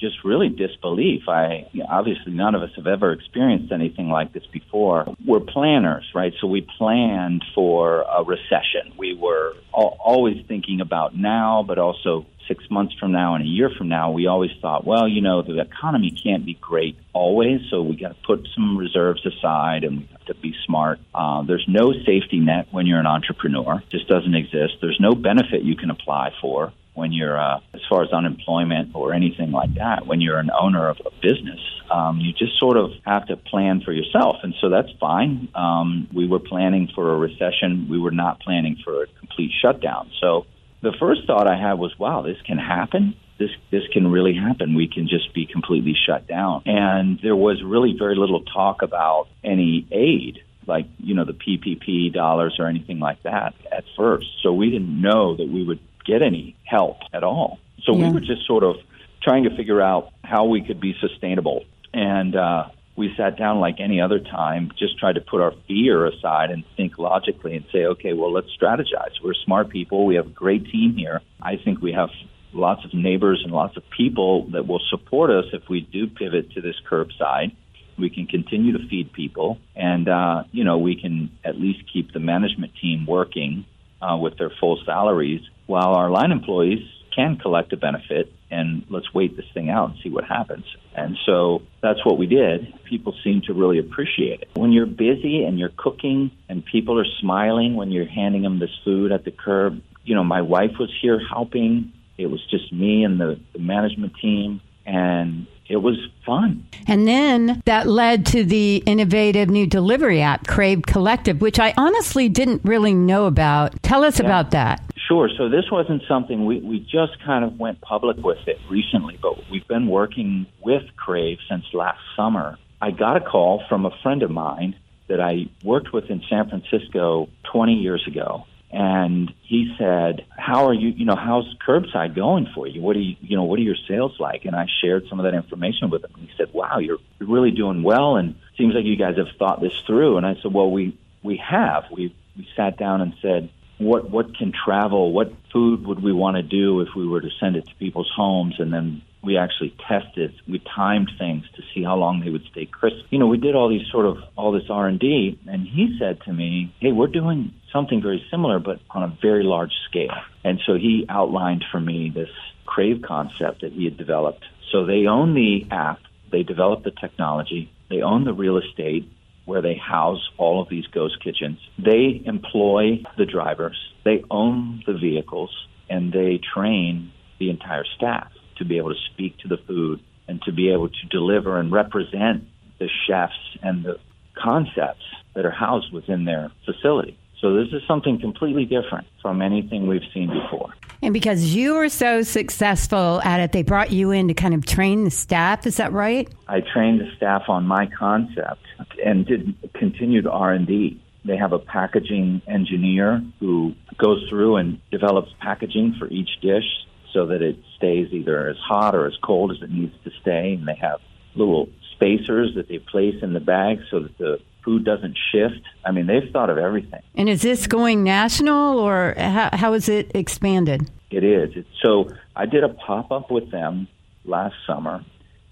just 0.01 0.23
really 0.25 0.49
disbelief. 0.49 1.29
I 1.29 1.67
obviously 1.87 2.33
none 2.33 2.55
of 2.55 2.63
us 2.63 2.71
have 2.75 2.87
ever 2.87 3.13
experienced 3.13 3.71
anything 3.71 4.09
like 4.09 4.33
this 4.33 4.45
before. 4.51 5.05
We're 5.25 5.39
planners, 5.39 6.05
right? 6.13 6.33
So 6.41 6.47
we 6.47 6.67
planned 6.77 7.45
for 7.55 8.01
a 8.01 8.23
recession. 8.23 8.93
We 8.97 9.13
were 9.13 9.53
always 9.71 10.43
thinking 10.47 10.81
about 10.81 11.15
now, 11.15 11.63
but 11.65 11.77
also 11.77 12.25
six 12.47 12.69
months 12.69 12.93
from 12.99 13.11
now 13.11 13.35
and 13.35 13.43
a 13.43 13.47
year 13.47 13.69
from 13.77 13.87
now. 13.87 14.11
We 14.11 14.27
always 14.27 14.51
thought, 14.61 14.85
well, 14.85 15.07
you 15.07 15.21
know, 15.21 15.41
the 15.41 15.61
economy 15.61 16.11
can't 16.11 16.45
be 16.45 16.55
great 16.55 16.97
always, 17.13 17.61
so 17.69 17.81
we 17.81 17.95
got 17.95 18.09
to 18.09 18.27
put 18.27 18.47
some 18.55 18.77
reserves 18.77 19.25
aside 19.25 19.83
and 19.83 19.99
we 19.99 20.09
have 20.11 20.25
to 20.25 20.33
be 20.33 20.53
smart. 20.65 20.99
Uh, 21.13 21.43
there's 21.43 21.65
no 21.67 21.93
safety 21.93 22.39
net 22.39 22.67
when 22.71 22.87
you're 22.87 22.99
an 22.99 23.05
entrepreneur; 23.05 23.75
it 23.75 23.89
just 23.89 24.07
doesn't 24.07 24.35
exist. 24.35 24.73
There's 24.81 24.99
no 24.99 25.13
benefit 25.13 25.61
you 25.61 25.75
can 25.75 25.91
apply 25.91 26.33
for 26.41 26.73
when 27.01 27.11
you're, 27.11 27.37
uh, 27.37 27.59
as 27.73 27.81
far 27.89 28.03
as 28.03 28.11
unemployment 28.11 28.95
or 28.95 29.11
anything 29.11 29.51
like 29.51 29.73
that, 29.73 30.05
when 30.05 30.21
you're 30.21 30.37
an 30.37 30.51
owner 30.51 30.87
of 30.87 30.97
a 31.03 31.09
business, 31.19 31.59
um, 31.89 32.19
you 32.19 32.31
just 32.31 32.57
sort 32.59 32.77
of 32.77 32.91
have 33.03 33.25
to 33.25 33.35
plan 33.35 33.81
for 33.81 33.91
yourself. 33.91 34.37
And 34.43 34.53
so 34.61 34.69
that's 34.69 34.91
fine. 34.99 35.49
Um, 35.55 36.07
we 36.13 36.27
were 36.27 36.39
planning 36.39 36.89
for 36.93 37.11
a 37.11 37.17
recession. 37.17 37.87
We 37.89 37.99
were 37.99 38.11
not 38.11 38.39
planning 38.39 38.77
for 38.85 39.03
a 39.03 39.07
complete 39.19 39.51
shutdown. 39.61 40.11
So 40.21 40.45
the 40.81 40.93
first 40.99 41.25
thought 41.25 41.47
I 41.47 41.57
had 41.59 41.73
was, 41.73 41.97
wow, 41.97 42.21
this 42.21 42.37
can 42.45 42.59
happen. 42.59 43.15
This, 43.39 43.49
this 43.71 43.81
can 43.91 44.11
really 44.11 44.35
happen. 44.35 44.75
We 44.75 44.87
can 44.87 45.07
just 45.07 45.33
be 45.33 45.47
completely 45.47 45.95
shut 46.05 46.27
down. 46.27 46.61
And 46.67 47.19
there 47.23 47.35
was 47.35 47.63
really 47.63 47.95
very 47.97 48.15
little 48.15 48.43
talk 48.43 48.83
about 48.83 49.27
any 49.43 49.87
aid 49.91 50.43
like 50.67 50.85
you 50.99 51.15
know 51.15 51.25
the 51.25 51.33
PPP 51.33 52.13
dollars 52.13 52.57
or 52.59 52.67
anything 52.67 52.99
like 52.99 53.21
that 53.23 53.55
at 53.71 53.83
first. 53.97 54.27
So 54.43 54.53
we 54.53 54.69
didn't 54.69 55.01
know 55.01 55.35
that 55.35 55.47
we 55.47 55.63
would 55.65 55.79
get 56.05 56.21
any 56.21 56.55
help 56.63 56.97
at 57.13 57.23
all. 57.23 57.59
So 57.83 57.95
yeah. 57.95 58.07
we 58.07 58.13
were 58.13 58.19
just 58.19 58.45
sort 58.45 58.63
of 58.63 58.75
trying 59.21 59.43
to 59.43 59.55
figure 59.55 59.81
out 59.81 60.09
how 60.23 60.45
we 60.45 60.61
could 60.61 60.79
be 60.79 60.95
sustainable. 60.99 61.63
And 61.93 62.35
uh, 62.35 62.69
we 62.95 63.13
sat 63.17 63.37
down 63.37 63.59
like 63.59 63.79
any 63.79 64.01
other 64.01 64.19
time, 64.19 64.71
just 64.77 64.99
tried 64.99 65.15
to 65.15 65.21
put 65.21 65.41
our 65.41 65.53
fear 65.67 66.05
aside 66.05 66.51
and 66.51 66.63
think 66.75 66.97
logically 66.97 67.55
and 67.55 67.65
say, 67.71 67.85
okay, 67.85 68.13
well, 68.13 68.31
let's 68.31 68.47
strategize. 68.59 69.13
We're 69.23 69.33
smart 69.45 69.69
people. 69.69 70.05
We 70.05 70.15
have 70.15 70.27
a 70.27 70.31
great 70.31 70.65
team 70.71 70.95
here. 70.95 71.21
I 71.41 71.57
think 71.57 71.81
we 71.81 71.93
have 71.93 72.09
lots 72.53 72.83
of 72.85 72.93
neighbors 72.93 73.41
and 73.43 73.53
lots 73.53 73.77
of 73.77 73.83
people 73.95 74.49
that 74.51 74.67
will 74.67 74.81
support 74.89 75.29
us 75.29 75.45
if 75.53 75.63
we 75.69 75.81
do 75.81 76.07
pivot 76.07 76.51
to 76.51 76.61
this 76.61 76.75
curbside. 76.89 77.55
We 77.97 78.09
can 78.09 78.25
continue 78.25 78.77
to 78.77 78.87
feed 78.87 79.13
people, 79.13 79.59
and 79.75 80.07
uh, 80.07 80.43
you 80.51 80.63
know 80.63 80.77
we 80.77 80.99
can 80.99 81.29
at 81.43 81.59
least 81.59 81.83
keep 81.91 82.13
the 82.13 82.19
management 82.19 82.71
team 82.81 83.05
working 83.05 83.65
uh, 84.01 84.17
with 84.17 84.37
their 84.37 84.51
full 84.59 84.79
salaries 84.85 85.41
while 85.67 85.93
our 85.93 86.09
line 86.09 86.31
employees 86.31 86.79
can 87.15 87.37
collect 87.37 87.73
a 87.73 87.77
benefit 87.77 88.31
and 88.49 88.83
let's 88.89 89.13
wait 89.13 89.35
this 89.37 89.45
thing 89.53 89.69
out 89.69 89.91
and 89.91 89.99
see 90.03 90.09
what 90.09 90.25
happens. 90.25 90.65
And 90.95 91.17
so 91.25 91.61
that's 91.81 92.05
what 92.05 92.17
we 92.17 92.27
did. 92.27 92.73
People 92.89 93.13
seem 93.23 93.41
to 93.47 93.53
really 93.53 93.79
appreciate 93.79 94.41
it. 94.41 94.49
When 94.55 94.71
you're 94.71 94.85
busy 94.85 95.43
and 95.45 95.57
you're 95.57 95.71
cooking 95.75 96.31
and 96.49 96.63
people 96.65 96.99
are 96.99 97.05
smiling 97.21 97.75
when 97.75 97.91
you're 97.91 98.07
handing 98.07 98.41
them 98.41 98.59
this 98.59 98.75
food 98.83 99.11
at 99.11 99.23
the 99.23 99.31
curb, 99.31 99.81
you 100.03 100.15
know, 100.15 100.23
my 100.23 100.41
wife 100.41 100.71
was 100.79 100.91
here 101.01 101.19
helping. 101.19 101.93
It 102.17 102.27
was 102.27 102.41
just 102.49 102.73
me 102.73 103.03
and 103.03 103.19
the, 103.19 103.39
the 103.53 103.59
management 103.59 104.13
team. 104.21 104.61
And 104.85 105.47
it 105.69 105.77
was 105.77 105.97
fun. 106.25 106.65
And 106.87 107.07
then 107.07 107.61
that 107.65 107.87
led 107.87 108.25
to 108.27 108.43
the 108.43 108.83
innovative 108.85 109.49
new 109.49 109.65
delivery 109.65 110.21
app, 110.21 110.47
Crave 110.47 110.81
Collective, 110.83 111.39
which 111.39 111.59
I 111.59 111.73
honestly 111.77 112.27
didn't 112.27 112.61
really 112.65 112.93
know 112.93 113.25
about. 113.25 113.81
Tell 113.81 114.03
us 114.03 114.19
yeah. 114.19 114.25
about 114.25 114.51
that. 114.51 114.83
Sure. 115.07 115.29
So 115.37 115.49
this 115.49 115.65
wasn't 115.71 116.03
something 116.07 116.45
we, 116.45 116.59
we 116.59 116.79
just 116.79 117.23
kind 117.25 117.45
of 117.45 117.59
went 117.59 117.79
public 117.81 118.17
with 118.17 118.47
it 118.47 118.59
recently, 118.69 119.17
but 119.21 119.49
we've 119.49 119.67
been 119.67 119.87
working 119.87 120.45
with 120.61 120.83
Crave 120.95 121.37
since 121.49 121.65
last 121.73 121.99
summer. 122.15 122.57
I 122.81 122.91
got 122.91 123.17
a 123.17 123.21
call 123.21 123.63
from 123.69 123.85
a 123.85 123.91
friend 124.01 124.23
of 124.23 124.31
mine 124.31 124.75
that 125.07 125.19
I 125.19 125.47
worked 125.63 125.93
with 125.93 126.09
in 126.09 126.21
San 126.29 126.49
Francisco 126.49 127.29
20 127.51 127.73
years 127.73 128.05
ago. 128.07 128.45
And 128.71 129.33
he 129.41 129.75
said, 129.77 130.25
"How 130.37 130.67
are 130.67 130.73
you? 130.73 130.89
You 130.89 131.05
know, 131.05 131.15
how's 131.15 131.45
curbside 131.65 132.15
going 132.15 132.47
for 132.55 132.67
you? 132.67 132.81
What 132.81 132.93
do 132.93 132.99
you, 132.99 133.15
you 133.21 133.35
know, 133.35 133.43
what 133.43 133.59
are 133.59 133.63
your 133.63 133.75
sales 133.87 134.17
like?" 134.19 134.45
And 134.45 134.55
I 134.55 134.67
shared 134.81 135.07
some 135.09 135.19
of 135.19 135.25
that 135.25 135.33
information 135.33 135.89
with 135.89 136.03
him. 136.03 136.11
He 136.17 136.29
said, 136.37 136.53
"Wow, 136.53 136.79
you're 136.79 136.99
really 137.19 137.51
doing 137.51 137.83
well, 137.83 138.15
and 138.15 138.35
seems 138.57 138.73
like 138.73 138.85
you 138.85 138.95
guys 138.95 139.17
have 139.17 139.35
thought 139.37 139.61
this 139.61 139.77
through." 139.85 140.17
And 140.17 140.25
I 140.25 140.35
said, 140.41 140.53
"Well, 140.53 140.71
we 140.71 140.97
we 141.21 141.37
have. 141.37 141.85
We 141.91 142.15
we 142.37 142.47
sat 142.55 142.77
down 142.77 143.01
and 143.01 143.13
said, 143.21 143.49
what 143.81 144.09
what 144.09 144.37
can 144.37 144.51
travel, 144.51 145.11
what 145.11 145.33
food 145.51 145.85
would 145.87 146.01
we 146.01 146.13
want 146.13 146.37
to 146.37 146.43
do 146.43 146.81
if 146.81 146.89
we 146.95 147.07
were 147.07 147.21
to 147.21 147.29
send 147.39 147.55
it 147.55 147.67
to 147.67 147.75
people's 147.75 148.11
homes, 148.15 148.55
and 148.59 148.71
then 148.71 149.01
we 149.23 149.37
actually 149.37 149.75
tested, 149.87 150.33
we 150.47 150.59
timed 150.59 151.11
things 151.17 151.45
to 151.55 151.61
see 151.73 151.83
how 151.83 151.95
long 151.95 152.21
they 152.21 152.29
would 152.29 152.45
stay 152.51 152.65
crisp. 152.65 153.05
You 153.09 153.19
know, 153.19 153.27
we 153.27 153.37
did 153.37 153.55
all 153.55 153.69
these 153.69 153.87
sort 153.91 154.05
of 154.05 154.17
all 154.35 154.51
this 154.51 154.69
R 154.69 154.87
and 154.87 154.99
D, 154.99 155.39
and 155.47 155.67
he 155.67 155.97
said 155.99 156.21
to 156.21 156.33
me, 156.33 156.73
"Hey, 156.79 156.91
we're 156.91 157.07
doing 157.07 157.53
something 157.71 158.01
very 158.01 158.23
similar, 158.29 158.59
but 158.59 158.79
on 158.91 159.03
a 159.03 159.15
very 159.21 159.43
large 159.43 159.73
scale." 159.89 160.15
And 160.43 160.59
so 160.65 160.75
he 160.75 161.05
outlined 161.09 161.65
for 161.71 161.79
me 161.79 162.09
this 162.09 162.29
Crave 162.65 163.01
concept 163.01 163.61
that 163.61 163.73
he 163.73 163.85
had 163.85 163.97
developed. 163.97 164.45
So 164.71 164.85
they 164.85 165.05
own 165.05 165.33
the 165.33 165.65
app, 165.71 165.99
they 166.31 166.43
develop 166.43 166.83
the 166.83 166.91
technology, 166.91 167.69
they 167.89 168.01
own 168.01 168.23
the 168.23 168.33
real 168.33 168.57
estate 168.57 169.09
where 169.45 169.61
they 169.61 169.75
house 169.75 170.29
all 170.37 170.61
of 170.61 170.69
these 170.69 170.87
ghost 170.87 171.21
kitchens. 171.21 171.59
They 171.77 172.21
employ 172.25 173.03
the 173.17 173.25
drivers, 173.25 173.77
they 174.05 174.23
own 174.31 174.83
the 174.85 174.93
vehicles, 174.93 175.51
and 175.89 176.13
they 176.13 176.39
train 176.53 177.11
the 177.39 177.49
entire 177.49 177.83
staff 177.83 178.31
to 178.57 178.65
be 178.65 178.77
able 178.77 178.93
to 178.93 179.01
speak 179.11 179.37
to 179.39 179.47
the 179.49 179.57
food 179.57 179.99
and 180.27 180.41
to 180.43 180.53
be 180.53 180.71
able 180.71 180.87
to 180.87 181.07
deliver 181.09 181.59
and 181.59 181.71
represent 181.71 182.47
the 182.79 182.87
chefs 183.05 183.57
and 183.61 183.83
the 183.83 183.99
concepts 184.41 185.03
that 185.33 185.45
are 185.45 185.51
housed 185.51 185.91
within 185.91 186.23
their 186.23 186.51
facility. 186.65 187.17
So 187.41 187.55
this 187.55 187.73
is 187.73 187.81
something 187.87 188.19
completely 188.21 188.65
different 188.65 189.07
from 189.19 189.41
anything 189.41 189.87
we've 189.87 190.05
seen 190.13 190.29
before. 190.29 190.73
And 191.01 191.11
because 191.11 191.55
you 191.55 191.73
were 191.73 191.89
so 191.89 192.21
successful 192.21 193.19
at 193.23 193.39
it, 193.39 193.51
they 193.51 193.63
brought 193.63 193.91
you 193.91 194.11
in 194.11 194.27
to 194.27 194.35
kind 194.35 194.53
of 194.53 194.67
train 194.67 195.03
the 195.03 195.09
staff. 195.09 195.65
Is 195.65 195.77
that 195.77 195.91
right? 195.91 196.29
I 196.47 196.61
trained 196.61 197.01
the 197.01 197.11
staff 197.17 197.43
on 197.49 197.65
my 197.65 197.87
concept 197.87 198.61
and 199.03 199.25
did 199.25 199.55
continued 199.73 200.27
R&D. 200.27 201.01
They 201.25 201.37
have 201.37 201.51
a 201.51 201.59
packaging 201.59 202.43
engineer 202.47 203.23
who 203.39 203.73
goes 203.97 204.23
through 204.29 204.57
and 204.57 204.79
develops 204.91 205.31
packaging 205.39 205.95
for 205.97 206.07
each 206.09 206.29
dish 206.41 206.65
so 207.11 207.25
that 207.25 207.41
it 207.41 207.57
stays 207.77 208.09
either 208.11 208.47
as 208.47 208.57
hot 208.57 208.93
or 208.93 209.07
as 209.07 209.13
cold 209.23 209.51
as 209.51 209.63
it 209.63 209.71
needs 209.71 209.95
to 210.03 210.11
stay. 210.21 210.53
And 210.53 210.67
they 210.67 210.77
have 210.79 210.99
little 211.33 211.69
spacers 211.93 212.53
that 212.55 212.67
they 212.67 212.77
place 212.77 213.15
in 213.23 213.33
the 213.33 213.39
bag 213.39 213.79
so 213.89 214.01
that 214.01 214.17
the 214.19 214.39
food 214.63 214.83
doesn't 214.83 215.17
shift. 215.31 215.61
I 215.85 215.91
mean, 215.91 216.07
they've 216.07 216.29
thought 216.31 216.49
of 216.49 216.57
everything. 216.57 217.01
And 217.15 217.29
is 217.29 217.41
this 217.41 217.67
going 217.67 218.03
national 218.03 218.79
or 218.79 219.13
how, 219.17 219.49
how 219.53 219.73
is 219.73 219.89
it 219.89 220.11
expanded? 220.15 220.89
It 221.09 221.23
is. 221.23 221.51
It's, 221.55 221.69
so 221.81 222.09
I 222.35 222.45
did 222.45 222.63
a 222.63 222.69
pop 222.69 223.11
up 223.11 223.31
with 223.31 223.51
them 223.51 223.87
last 224.23 224.55
summer, 224.65 225.03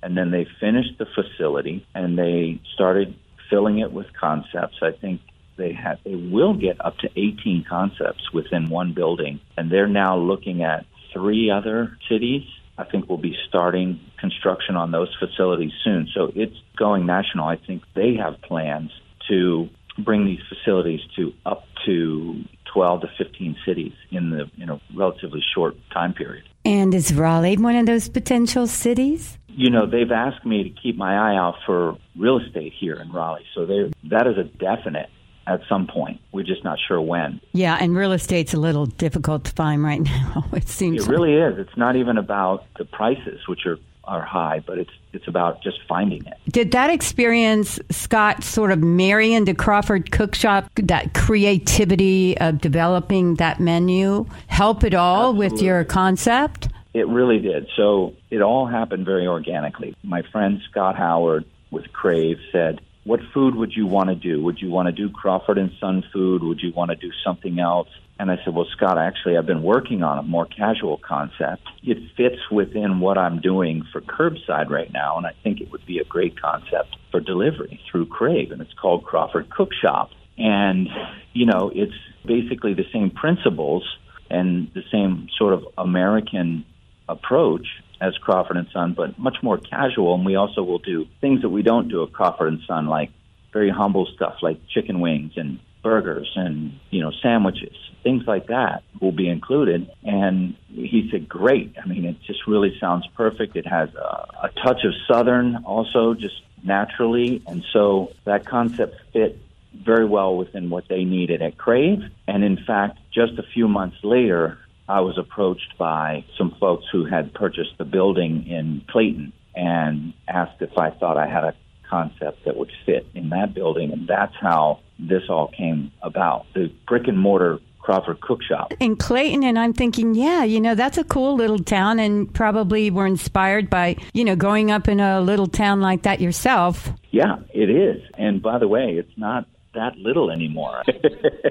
and 0.02 0.18
then 0.18 0.32
they 0.32 0.48
finished 0.60 0.98
the 0.98 1.06
facility 1.06 1.86
and 1.94 2.18
they 2.18 2.62
started 2.74 3.16
filling 3.50 3.80
it 3.80 3.92
with 3.92 4.08
concepts. 4.14 4.78
I 4.82 4.92
think 4.92 5.22
they 5.58 5.74
had 5.74 6.00
they 6.06 6.16
will 6.16 6.54
get 6.54 6.84
up 6.84 6.98
to 7.00 7.10
18 7.16 7.66
concepts 7.68 8.32
within 8.32 8.70
one 8.70 8.94
building, 8.94 9.40
and 9.58 9.70
they're 9.70 9.88
now 9.88 10.18
looking 10.18 10.64
at 10.64 10.86
three 11.14 11.52
other 11.52 11.98
cities. 12.08 12.44
I 12.80 12.86
think 12.86 13.10
we'll 13.10 13.18
be 13.18 13.36
starting 13.50 14.00
construction 14.20 14.78
on 14.78 14.92
those 14.92 15.14
facilities 15.20 15.74
soon. 15.84 16.08
So 16.14 16.32
it's 16.34 16.56
going 16.78 17.06
national. 17.06 17.46
I 17.46 17.58
think 17.58 17.84
they 17.94 18.16
have 18.16 18.42
plans 18.42 18.92
to 19.28 19.68
bring 19.98 20.26
these 20.26 20.40
facilities 20.48 21.02
to 21.18 21.34
up 21.46 21.66
to 21.86 22.42
12 22.74 23.02
to 23.02 23.08
15 23.18 23.58
cities 23.66 23.92
in 24.12 24.30
the 24.30 24.50
you 24.56 24.66
know 24.66 24.80
relatively 24.96 25.44
short 25.54 25.76
time 25.92 26.14
period. 26.14 26.46
And 26.64 26.94
is 26.94 27.14
Raleigh 27.14 27.58
one 27.58 27.76
of 27.76 27.86
those 27.86 28.08
potential 28.08 28.66
cities? 28.66 29.38
You 29.48 29.70
know, 29.70 29.86
they've 29.86 30.12
asked 30.12 30.46
me 30.46 30.64
to 30.64 30.70
keep 30.70 30.96
my 30.96 31.16
eye 31.16 31.36
out 31.36 31.56
for 31.66 31.98
real 32.18 32.40
estate 32.40 32.72
here 32.80 32.96
in 32.96 33.12
Raleigh. 33.12 33.46
So 33.56 33.66
that 33.66 34.28
is 34.28 34.38
a 34.38 34.44
definite 34.44 35.10
at 35.50 35.62
some 35.68 35.88
point. 35.88 36.22
We're 36.32 36.44
just 36.46 36.64
not 36.64 36.78
sure 36.88 37.02
when. 37.02 37.42
Yeah, 37.52 37.78
and 37.80 37.96
real 37.96 38.12
estate's 38.12 38.54
a 38.54 38.60
little 38.60 38.86
difficult 38.86 39.46
to 39.46 39.52
find 39.52 39.84
right 39.84 40.02
now. 40.04 40.46
It 40.54 40.70
seems 40.70 41.08
it 41.08 41.10
really 41.10 41.34
is. 41.34 41.58
It's 41.58 41.76
not 41.78 41.96
even 41.96 42.18
about 42.18 42.66
the 42.78 42.86
prices, 42.86 43.48
which 43.48 43.66
are 43.66 43.78
are 44.06 44.24
high, 44.24 44.60
but 44.66 44.80
it's 44.80 44.92
it's 45.14 45.28
about 45.28 45.62
just 45.62 45.78
finding 45.88 46.26
it. 46.26 46.34
Did 46.50 46.72
that 46.72 46.90
experience, 46.90 47.80
Scott, 47.92 48.44
sort 48.44 48.72
of 48.72 48.80
marry 48.80 49.34
into 49.34 49.54
Crawford 49.54 50.12
Cookshop 50.12 50.70
that 50.76 51.14
creativity 51.14 52.38
of 52.40 52.60
developing 52.60 53.36
that 53.36 53.60
menu 53.60 54.26
help 54.48 54.84
at 54.84 54.94
all 54.94 55.30
Absolutely. 55.30 55.50
with 55.50 55.62
your 55.62 55.84
concept? 55.84 56.70
It 56.94 57.08
really 57.08 57.40
did. 57.40 57.68
So 57.76 58.16
it 58.32 58.42
all 58.42 58.66
happened 58.66 59.06
very 59.06 59.28
organically. 59.28 59.96
My 60.04 60.24
friend 60.32 60.60
Scott 60.70 60.96
Howard 60.96 61.46
with 61.72 61.92
Crave 61.94 62.38
said, 62.52 62.82
what 63.10 63.22
food 63.34 63.56
would 63.56 63.72
you 63.76 63.88
want 63.88 64.10
to 64.10 64.16
do? 64.16 64.40
Would 64.44 64.62
you 64.62 64.70
want 64.70 64.86
to 64.86 64.92
do 64.92 65.10
Crawford 65.10 65.58
and 65.58 65.72
Son 65.80 66.04
food? 66.14 66.44
Would 66.44 66.62
you 66.62 66.72
want 66.74 66.92
to 66.92 66.96
do 66.96 67.10
something 67.26 67.58
else? 67.58 67.88
And 68.20 68.30
I 68.30 68.36
said, 68.46 68.54
Well, 68.54 68.68
Scott, 68.78 69.00
actually, 69.00 69.36
I've 69.36 69.48
been 69.48 69.64
working 69.64 70.04
on 70.04 70.20
a 70.20 70.22
more 70.22 70.46
casual 70.46 71.00
concept. 71.00 71.64
It 71.82 71.98
fits 72.16 72.40
within 72.52 73.00
what 73.00 73.18
I'm 73.18 73.42
doing 73.42 73.82
for 73.92 74.00
curbside 74.02 74.70
right 74.70 74.94
now, 74.94 75.18
and 75.18 75.26
I 75.26 75.32
think 75.42 75.60
it 75.60 75.72
would 75.72 75.84
be 75.88 75.98
a 75.98 76.04
great 76.04 76.40
concept 76.40 76.98
for 77.10 77.20
delivery 77.20 77.82
through 77.90 78.06
Crave, 78.06 78.52
and 78.52 78.62
it's 78.62 78.74
called 78.80 79.06
Crawford 79.06 79.50
Cook 79.50 79.70
Shop. 79.74 80.12
And, 80.38 80.88
you 81.34 81.48
know, 81.48 81.72
it's 81.74 82.00
basically 82.28 82.76
the 82.76 82.86
same 82.94 83.10
principles 83.10 83.84
and 84.30 84.70
the 84.76 84.84
same 84.92 85.30
sort 85.36 85.54
of 85.54 85.66
American 85.80 86.64
approach 87.10 87.68
as 88.02 88.18
Crawford 88.18 88.58
and 88.58 88.68
Son, 88.72 88.94
but 88.94 89.20
much 89.20 89.38
more 89.44 89.58
casual. 89.58 90.16
And 90.16 90.26
we 90.26 90.36
also 90.36 90.64
will 90.64 90.80
do 90.80 91.06
things 91.20 91.42
that 91.42 91.50
we 91.50 91.64
don't 91.64 91.90
do 91.90 92.04
at 92.04 92.14
Crawford 92.14 92.48
and 92.54 92.62
Son, 92.68 92.88
like 92.88 93.12
very 93.52 93.70
humble 93.70 94.08
stuff 94.16 94.36
like 94.42 94.60
chicken 94.68 95.02
wings 95.02 95.34
and 95.36 95.60
burgers 95.82 96.32
and 96.36 96.78
you 96.90 97.02
know 97.02 97.12
sandwiches, 97.22 97.76
things 98.04 98.24
like 98.28 98.48
that 98.48 98.84
will 99.02 99.12
be 99.12 99.28
included. 99.30 99.90
And 100.04 100.56
he 100.70 101.10
said, 101.12 101.28
"Great! 101.28 101.76
I 101.82 101.88
mean, 101.88 102.06
it 102.06 102.22
just 102.22 102.48
really 102.48 102.78
sounds 102.80 103.06
perfect. 103.16 103.56
It 103.56 103.68
has 103.68 103.90
a, 103.96 104.28
a 104.44 104.50
touch 104.64 104.84
of 104.84 104.94
Southern 105.08 105.58
also, 105.66 106.14
just 106.14 106.42
naturally, 106.64 107.42
and 107.48 107.64
so 107.74 108.12
that 108.26 108.46
concept 108.46 108.96
fit." 109.14 109.40
Very 109.72 110.04
well 110.04 110.36
within 110.36 110.72
what 110.72 110.88
they 110.90 111.04
needed 111.04 111.44
at 111.44 111.56
Crave. 111.56 112.02
And 112.28 112.44
in 112.44 112.58
fact, 112.66 112.98
just 113.14 113.38
a 113.38 113.44
few 113.44 113.68
months 113.68 113.98
later, 114.04 114.58
I 114.90 115.02
was 115.02 115.20
approached 115.20 115.78
by 115.78 116.26
some 116.36 116.56
folks 116.60 116.86
who 116.92 117.06
had 117.06 117.34
purchased 117.36 117.78
the 117.78 117.86
building 117.86 118.48
in 118.48 118.82
Clayton 118.90 119.32
and 119.56 120.14
asked 120.28 120.62
if 120.62 120.76
I 120.78 120.90
thought 120.90 121.16
I 121.16 121.28
had 121.28 121.44
a 121.44 121.54
concept 121.88 122.46
that 122.46 122.58
would 122.58 122.72
fit 122.86 123.06
in 123.14 123.30
that 123.30 123.54
building. 123.54 123.94
And 123.94 124.08
that's 124.08 124.34
how 124.42 124.80
this 124.98 125.24
all 125.30 125.52
came 125.56 125.92
about. 126.02 126.48
The 126.56 126.72
brick 126.88 127.08
and 127.08 127.20
mortar 127.20 127.60
Crawford 127.80 128.20
Cook 128.22 128.42
Shop. 128.44 128.74
In 128.80 128.96
Clayton, 128.96 129.44
and 129.44 129.58
I'm 129.58 129.74
thinking, 129.74 130.14
yeah, 130.14 130.44
you 130.44 130.60
know, 130.60 130.76
that's 130.76 130.98
a 130.98 131.04
cool 131.04 131.36
little 131.36 131.60
town, 131.60 132.00
and 132.00 132.32
probably 132.34 132.92
were 132.92 133.08
inspired 133.08 133.70
by, 133.70 133.96
you 134.14 134.26
know, 134.26 134.36
growing 134.36 134.70
up 134.70 134.88
in 134.88 135.00
a 135.00 135.22
little 135.22 135.48
town 135.48 135.82
like 135.82 136.04
that 136.04 136.20
yourself. 136.20 136.90
Yeah, 137.12 137.38
it 137.54 137.70
is. 137.70 138.02
And 138.18 138.42
by 138.42 138.60
the 138.60 138.68
way, 138.68 138.96
it's 138.98 139.18
not 139.18 139.48
that 139.74 139.98
little 139.98 140.32
anymore. 140.32 140.84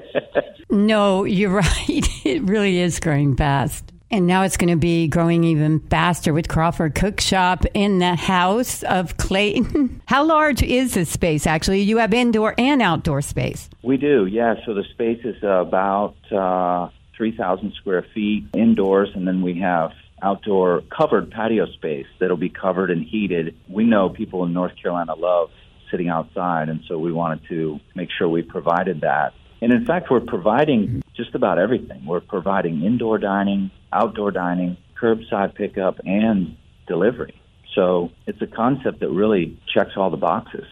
no, 0.69 1.23
you're 1.23 1.49
right. 1.55 2.25
It 2.25 2.43
really 2.43 2.79
is 2.79 2.99
growing 2.99 3.35
fast. 3.35 3.91
And 4.11 4.25
now 4.25 4.41
it's 4.41 4.57
going 4.57 4.71
to 4.71 4.75
be 4.75 5.07
growing 5.07 5.43
even 5.43 5.81
faster 5.81 6.33
with 6.33 6.47
Crawford 6.47 6.95
Cook 6.95 7.19
Shop 7.19 7.63
in 7.75 7.99
the 7.99 8.15
house 8.15 8.81
of 8.83 9.17
Clayton. 9.17 10.01
How 10.07 10.23
large 10.23 10.63
is 10.63 10.95
this 10.95 11.09
space 11.09 11.45
actually? 11.45 11.81
You 11.81 11.97
have 11.97 12.11
indoor 12.11 12.55
and 12.57 12.81
outdoor 12.81 13.21
space. 13.21 13.69
We 13.83 13.97
do, 13.97 14.25
yeah. 14.25 14.55
So 14.65 14.73
the 14.73 14.83
space 14.93 15.23
is 15.23 15.37
about 15.43 16.15
uh, 16.31 16.89
3,000 17.15 17.73
square 17.73 18.03
feet 18.13 18.45
indoors, 18.55 19.09
and 19.13 19.27
then 19.27 19.43
we 19.43 19.59
have 19.59 19.91
outdoor 20.23 20.81
covered 20.89 21.29
patio 21.29 21.67
space 21.67 22.07
that'll 22.19 22.35
be 22.35 22.49
covered 22.49 22.89
and 22.89 23.05
heated. 23.05 23.55
We 23.67 23.83
know 23.83 24.09
people 24.09 24.43
in 24.43 24.53
North 24.53 24.73
Carolina 24.81 25.13
love 25.15 25.51
sitting 25.91 26.09
outside, 26.09 26.69
and 26.69 26.81
so 26.87 26.97
we 26.97 27.11
wanted 27.11 27.41
to 27.49 27.79
make 27.95 28.09
sure 28.17 28.27
we 28.27 28.41
provided 28.41 29.01
that. 29.01 29.33
And 29.61 29.73
in 29.73 29.85
fact, 29.85 30.09
we're 30.09 30.21
providing 30.21 31.01
just 31.15 31.35
about 31.35 31.59
everything. 31.59 32.05
We're 32.05 32.21
providing 32.21 32.83
indoor 32.83 33.17
dining, 33.17 33.71
outdoor 33.91 34.31
dining, 34.31 34.77
curbside 35.01 35.55
pickup, 35.55 35.99
and 36.05 36.55
delivery. 36.87 37.39
So 37.75 38.11
it's 38.25 38.41
a 38.41 38.47
concept 38.47 38.99
that 39.01 39.09
really 39.09 39.57
checks 39.73 39.91
all 39.95 40.09
the 40.09 40.17
boxes. 40.17 40.65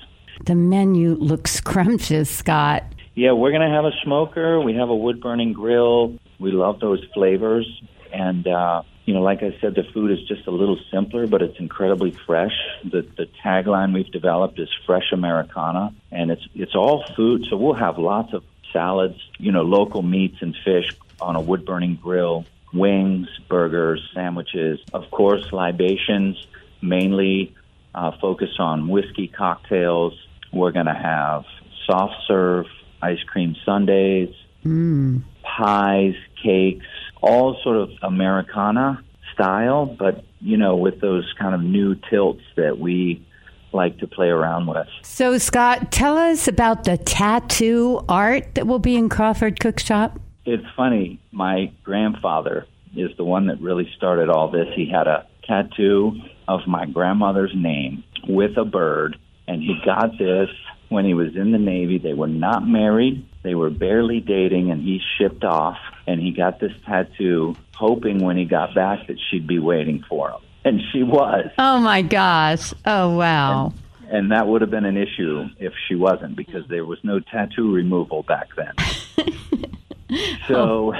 The 0.45 0.55
menu 0.55 1.15
looks 1.15 1.51
scrumptious, 1.61 2.29
Scott. 2.29 2.83
Yeah, 3.15 3.31
we're 3.31 3.51
going 3.51 3.67
to 3.67 3.75
have 3.75 3.85
a 3.85 3.91
smoker. 4.03 4.61
We 4.61 4.75
have 4.75 4.89
a 4.89 4.95
wood 4.95 5.21
burning 5.21 5.53
grill. 5.53 6.17
We 6.39 6.51
love 6.51 6.79
those 6.79 7.03
flavors. 7.13 7.67
And 8.13 8.47
uh, 8.47 8.83
you 9.07 9.13
know, 9.13 9.21
like 9.21 9.41
I 9.41 9.57
said, 9.61 9.73
the 9.73 9.85
food 9.93 10.11
is 10.11 10.21
just 10.27 10.45
a 10.47 10.51
little 10.51 10.77
simpler, 10.91 11.27
but 11.27 11.41
it's 11.41 11.57
incredibly 11.59 12.11
fresh. 12.11 12.51
The 12.83 13.03
the 13.15 13.27
tagline 13.41 13.93
we've 13.93 14.11
developed 14.11 14.59
is 14.59 14.67
fresh 14.85 15.13
Americana, 15.13 15.93
and 16.11 16.29
it's 16.29 16.45
it's 16.53 16.75
all 16.75 17.05
food. 17.15 17.45
So 17.49 17.55
we'll 17.55 17.73
have 17.73 17.97
lots 17.97 18.33
of 18.33 18.43
salads, 18.73 19.17
you 19.39 19.53
know, 19.53 19.61
local 19.61 20.01
meats 20.01 20.35
and 20.41 20.53
fish 20.65 20.93
on 21.21 21.37
a 21.37 21.41
wood 21.41 21.65
burning 21.65 21.95
grill, 21.95 22.45
wings, 22.73 23.29
burgers, 23.47 24.01
sandwiches, 24.13 24.81
of 24.91 25.09
course, 25.09 25.53
libations, 25.53 26.45
mainly 26.81 27.55
uh, 27.95 28.11
focus 28.19 28.59
on 28.59 28.89
whiskey 28.89 29.29
cocktails. 29.29 30.13
We're 30.51 30.71
going 30.71 30.85
to 30.85 30.93
have 30.93 31.45
soft 31.85 32.15
serve 32.27 32.65
ice 33.01 33.23
cream 33.23 33.55
sundaes, 33.65 34.35
mm. 34.65 35.23
pies, 35.43 36.15
cakes, 36.43 36.85
all 37.21 37.57
sort 37.63 37.77
of 37.77 37.89
Americana 38.01 39.03
style, 39.33 39.85
but 39.85 40.23
you 40.39 40.57
know, 40.57 40.75
with 40.75 41.01
those 41.01 41.31
kind 41.39 41.55
of 41.55 41.61
new 41.61 41.95
tilts 42.09 42.43
that 42.55 42.77
we 42.77 43.25
like 43.73 43.97
to 43.99 44.07
play 44.07 44.27
around 44.27 44.67
with. 44.67 44.87
So, 45.03 45.37
Scott, 45.37 45.91
tell 45.91 46.17
us 46.17 46.47
about 46.47 46.83
the 46.83 46.97
tattoo 46.97 48.03
art 48.07 48.55
that 48.55 48.67
will 48.67 48.79
be 48.79 48.95
in 48.95 49.09
Crawford 49.09 49.59
Cookshop. 49.59 50.19
It's 50.45 50.65
funny. 50.75 51.19
My 51.31 51.71
grandfather 51.83 52.65
is 52.95 53.11
the 53.17 53.23
one 53.23 53.47
that 53.47 53.61
really 53.61 53.89
started 53.97 54.29
all 54.29 54.49
this. 54.49 54.67
He 54.75 54.89
had 54.89 55.07
a 55.07 55.27
tattoo 55.45 56.13
of 56.47 56.61
my 56.67 56.85
grandmother's 56.85 57.53
name 57.55 58.03
with 58.27 58.57
a 58.57 58.65
bird, 58.65 59.17
and 59.47 59.61
he 59.61 59.75
got 59.85 60.17
this 60.17 60.49
when 60.89 61.05
he 61.05 61.13
was 61.13 61.35
in 61.35 61.51
the 61.51 61.57
Navy. 61.57 61.97
They 61.97 62.13
were 62.13 62.27
not 62.27 62.65
married, 62.65 63.26
they 63.43 63.55
were 63.55 63.69
barely 63.69 64.19
dating, 64.19 64.71
and 64.71 64.81
he 64.81 65.01
shipped 65.17 65.43
off, 65.43 65.77
and 66.05 66.19
he 66.19 66.31
got 66.31 66.59
this 66.59 66.73
tattoo 66.85 67.55
hoping 67.75 68.19
when 68.19 68.37
he 68.37 68.45
got 68.45 68.73
back 68.73 69.07
that 69.07 69.17
she'd 69.29 69.47
be 69.47 69.59
waiting 69.59 70.03
for 70.09 70.31
him. 70.31 70.41
And 70.65 70.81
she 70.91 71.03
was. 71.03 71.49
Oh 71.57 71.79
my 71.79 72.01
gosh. 72.01 72.73
Oh 72.85 73.15
wow. 73.15 73.73
And, 74.01 74.17
and 74.17 74.31
that 74.31 74.47
would 74.47 74.61
have 74.61 74.71
been 74.71 74.85
an 74.85 74.97
issue 74.97 75.45
if 75.59 75.73
she 75.87 75.95
wasn't 75.95 76.35
because 76.35 76.67
there 76.67 76.85
was 76.85 76.99
no 77.03 77.19
tattoo 77.19 77.73
removal 77.73 78.23
back 78.23 78.49
then. 78.55 78.73
so 80.47 80.93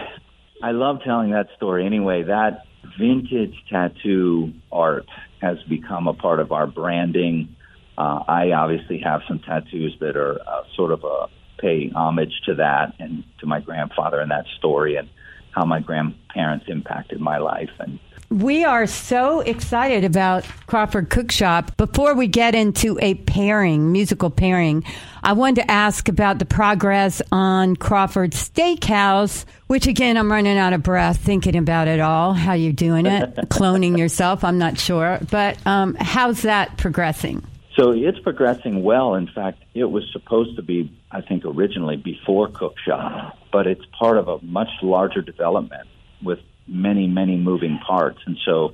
I 0.61 0.71
love 0.71 1.01
telling 1.03 1.31
that 1.31 1.47
story. 1.57 1.85
Anyway, 1.85 2.23
that 2.23 2.65
vintage 2.97 3.55
tattoo 3.69 4.53
art 4.71 5.07
has 5.41 5.61
become 5.63 6.07
a 6.07 6.13
part 6.13 6.39
of 6.39 6.51
our 6.51 6.67
branding. 6.67 7.55
Uh, 7.97 8.23
I 8.27 8.51
obviously 8.51 8.99
have 8.99 9.21
some 9.27 9.39
tattoos 9.39 9.97
that 9.99 10.15
are 10.15 10.39
uh, 10.47 10.63
sort 10.75 10.91
of 10.91 11.03
a 11.03 11.27
pay 11.57 11.89
homage 11.89 12.41
to 12.45 12.55
that 12.55 12.93
and 12.99 13.23
to 13.39 13.45
my 13.45 13.59
grandfather 13.59 14.19
and 14.19 14.31
that 14.31 14.45
story 14.57 14.95
and 14.95 15.09
how 15.51 15.65
my 15.65 15.79
grandparents 15.79 16.65
impacted 16.67 17.19
my 17.19 17.37
life. 17.37 17.71
And 17.79 17.99
we 18.29 18.65
are 18.65 18.85
so 18.87 19.39
excited 19.39 20.03
about 20.03 20.45
Crawford 20.65 21.09
Cookshop. 21.09 21.77
Before 21.77 22.13
we 22.13 22.27
get 22.27 22.55
into 22.55 22.99
a 23.01 23.15
pairing, 23.15 23.93
musical 23.93 24.29
pairing, 24.29 24.83
I 25.23 25.31
wanted 25.31 25.61
to 25.61 25.71
ask 25.71 26.09
about 26.09 26.37
the 26.39 26.45
progress 26.45 27.21
on 27.31 27.77
Crawford 27.77 28.31
Steakhouse, 28.31 29.45
which 29.67 29.87
again, 29.87 30.17
I'm 30.17 30.29
running 30.29 30.57
out 30.57 30.73
of 30.73 30.83
breath 30.83 31.17
thinking 31.21 31.55
about 31.55 31.87
it 31.87 32.01
all. 32.01 32.33
How 32.33 32.51
you 32.51 32.73
doing 32.73 33.05
it? 33.05 33.33
Cloning 33.47 33.97
yourself? 33.97 34.43
I'm 34.43 34.57
not 34.57 34.77
sure. 34.77 35.19
But 35.31 35.57
um, 35.65 35.95
how's 35.95 36.41
that 36.41 36.77
progressing? 36.77 37.47
So 37.77 37.91
it's 37.91 38.17
progressing 38.19 38.83
well. 38.83 39.13
In 39.13 39.27
fact, 39.27 39.63
it 39.75 39.85
was 39.85 40.03
supposed 40.11 40.55
to 40.55 40.63
be, 40.63 40.91
I 41.11 41.21
think, 41.21 41.45
originally 41.45 41.95
before 41.95 42.47
Cookshop, 42.47 43.37
but 43.51 43.67
it's 43.67 43.85
part 43.99 44.17
of 44.17 44.27
a 44.27 44.43
much 44.43 44.69
larger 44.81 45.21
development 45.21 45.87
with 46.23 46.39
many, 46.67 47.07
many 47.07 47.37
moving 47.37 47.79
parts. 47.85 48.17
And 48.25 48.37
so 48.45 48.71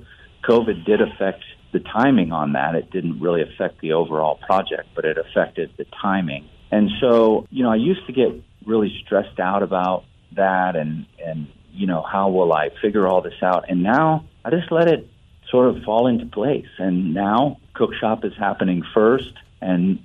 COVID 0.48 0.86
did 0.86 1.01
affect 1.01 1.43
the 1.74 1.79
timing 1.79 2.31
on 2.31 2.53
that. 2.53 2.75
It 2.75 2.91
didn't 2.91 3.19
really 3.19 3.41
affect 3.41 3.81
the 3.81 3.93
overall 3.93 4.39
project, 4.48 4.88
but 4.95 5.03
it 5.03 5.17
affected 5.17 5.72
the 5.77 5.86
timing. 6.01 6.48
And 6.72 6.89
so, 7.01 7.45
you 7.50 7.63
know, 7.63 7.72
I 7.72 7.75
used 7.75 8.05
to 8.07 8.13
get 8.13 8.29
really 8.65 8.95
stressed 9.05 9.39
out 9.39 9.63
about 9.63 10.05
that 10.36 10.75
and, 10.77 11.05
and, 11.24 11.48
you 11.74 11.88
know, 11.88 12.03
how 12.03 12.29
will 12.29 12.53
I 12.53 12.69
figure 12.81 13.07
all 13.07 13.22
this 13.22 13.41
out? 13.43 13.65
And 13.67 13.83
now 13.83 14.25
I 14.45 14.50
just 14.50 14.72
let 14.72 14.88
it 14.88 15.10
sort 15.50 15.67
of 15.75 15.83
fall 15.83 16.07
into 16.07 16.25
place. 16.25 16.69
And 16.79 17.13
now 17.13 17.57
Cookshop 17.75 18.24
is 18.25 18.34
happening 18.38 18.84
first, 18.94 19.34
and 19.62 20.00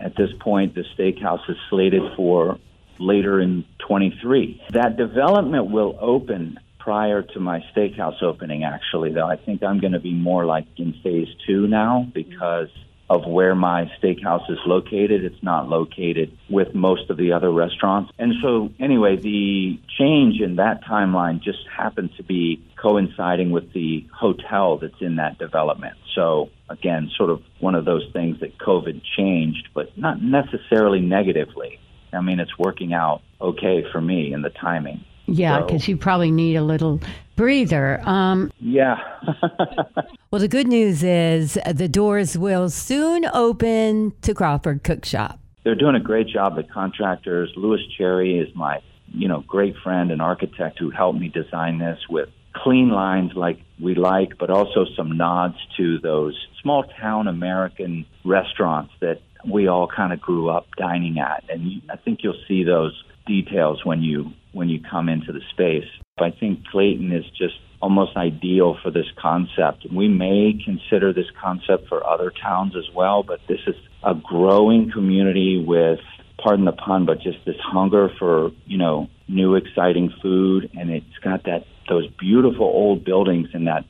at 0.00 0.16
this 0.16 0.30
point, 0.40 0.74
the 0.74 0.84
steakhouse 0.96 1.48
is 1.48 1.56
slated 1.70 2.02
for 2.16 2.58
later 2.98 3.40
in 3.40 3.64
23. 3.78 4.62
That 4.70 4.96
development 4.96 5.70
will 5.70 5.96
open 6.00 6.58
prior 6.78 7.22
to 7.22 7.40
my 7.40 7.64
steakhouse 7.74 8.22
opening, 8.22 8.64
actually, 8.64 9.12
though. 9.12 9.26
I 9.26 9.36
think 9.36 9.62
I'm 9.62 9.80
going 9.80 9.92
to 9.92 10.00
be 10.00 10.12
more 10.12 10.44
like 10.44 10.66
in 10.76 10.92
phase 11.02 11.28
two 11.46 11.66
now 11.66 12.06
because 12.12 12.68
of 13.10 13.26
where 13.26 13.54
my 13.54 13.90
steakhouse 14.02 14.50
is 14.50 14.58
located. 14.66 15.24
It's 15.24 15.42
not 15.42 15.68
located 15.68 16.36
with 16.48 16.74
most 16.74 17.10
of 17.10 17.16
the 17.16 17.32
other 17.32 17.50
restaurants. 17.52 18.12
And 18.18 18.34
so, 18.42 18.70
anyway, 18.80 19.16
the 19.16 19.78
change 19.98 20.40
in 20.40 20.56
that 20.56 20.84
timeline 20.84 21.42
just 21.42 21.58
happened 21.76 22.10
to 22.16 22.22
be 22.22 22.62
coinciding 22.80 23.50
with 23.50 23.72
the 23.72 24.06
hotel 24.18 24.78
that's 24.78 25.00
in 25.00 25.16
that 25.16 25.38
development. 25.38 25.96
So, 26.14 26.50
again, 26.68 27.10
sort 27.16 27.30
of 27.30 27.42
one 27.60 27.74
of 27.74 27.84
those 27.84 28.08
things 28.12 28.40
that 28.40 28.58
COVID 28.58 29.02
changed, 29.16 29.68
but 29.74 29.96
not 29.98 30.22
necessarily 30.22 31.00
negatively. 31.00 31.78
I 32.12 32.20
mean, 32.20 32.40
it's 32.40 32.58
working 32.58 32.94
out 32.94 33.22
okay 33.40 33.84
for 33.92 34.00
me 34.00 34.32
in 34.32 34.42
the 34.42 34.50
timing. 34.50 35.04
Yeah, 35.26 35.62
because 35.62 35.84
so, 35.84 35.92
you 35.92 35.96
probably 35.96 36.30
need 36.30 36.56
a 36.56 36.62
little 36.62 37.00
breather. 37.36 38.00
Um, 38.04 38.52
yeah. 38.60 38.96
well, 40.30 40.40
the 40.40 40.48
good 40.48 40.66
news 40.66 41.02
is 41.02 41.58
the 41.72 41.88
doors 41.88 42.36
will 42.36 42.68
soon 42.70 43.24
open 43.32 44.12
to 44.22 44.34
Crawford 44.34 44.82
Cookshop. 44.84 45.38
They're 45.64 45.74
doing 45.74 45.94
a 45.94 46.00
great 46.00 46.28
job. 46.28 46.56
The 46.56 46.62
contractors, 46.62 47.52
Louis 47.56 47.80
Cherry 47.96 48.38
is 48.38 48.54
my, 48.54 48.80
you 49.12 49.28
know, 49.28 49.42
great 49.46 49.76
friend 49.82 50.10
and 50.10 50.20
architect 50.20 50.78
who 50.78 50.90
helped 50.90 51.18
me 51.18 51.28
design 51.28 51.78
this 51.78 51.98
with 52.08 52.28
clean 52.54 52.90
lines 52.90 53.32
like 53.34 53.58
we 53.80 53.94
like, 53.94 54.38
but 54.38 54.50
also 54.50 54.84
some 54.96 55.16
nods 55.16 55.56
to 55.76 55.98
those 56.00 56.36
small 56.62 56.84
town 57.00 57.28
American 57.28 58.06
restaurants 58.24 58.92
that 59.00 59.20
we 59.46 59.66
all 59.66 59.88
kind 59.88 60.12
of 60.12 60.20
grew 60.20 60.48
up 60.48 60.66
dining 60.76 61.18
at. 61.18 61.44
And 61.48 61.82
I 61.90 61.96
think 61.96 62.20
you'll 62.22 62.40
see 62.46 62.64
those 62.64 63.02
details 63.26 63.84
when 63.84 64.02
you 64.02 64.32
when 64.52 64.68
you 64.68 64.80
come 64.80 65.08
into 65.08 65.32
the 65.32 65.40
space. 65.50 65.88
I 66.18 66.30
think 66.30 66.66
Clayton 66.66 67.12
is 67.12 67.24
just 67.30 67.54
almost 67.82 68.16
ideal 68.16 68.76
for 68.82 68.90
this 68.90 69.06
concept. 69.20 69.86
We 69.92 70.08
may 70.08 70.58
consider 70.64 71.12
this 71.12 71.26
concept 71.42 71.88
for 71.88 72.06
other 72.06 72.30
towns 72.30 72.74
as 72.76 72.94
well, 72.94 73.24
but 73.24 73.40
this 73.48 73.58
is 73.66 73.74
a 74.04 74.14
growing 74.14 74.90
community 74.92 75.62
with 75.66 75.98
pardon 76.38 76.66
the 76.66 76.72
pun, 76.72 77.04
but 77.04 77.20
just 77.20 77.38
this 77.44 77.56
hunger 77.60 78.10
for, 78.18 78.50
you 78.66 78.78
know, 78.78 79.08
new 79.26 79.56
exciting 79.56 80.12
food 80.22 80.70
and 80.78 80.90
it's 80.90 81.18
got 81.22 81.44
that 81.44 81.64
those 81.88 82.06
beautiful 82.18 82.66
old 82.66 83.04
buildings 83.04 83.48
and 83.52 83.66
that 83.66 83.84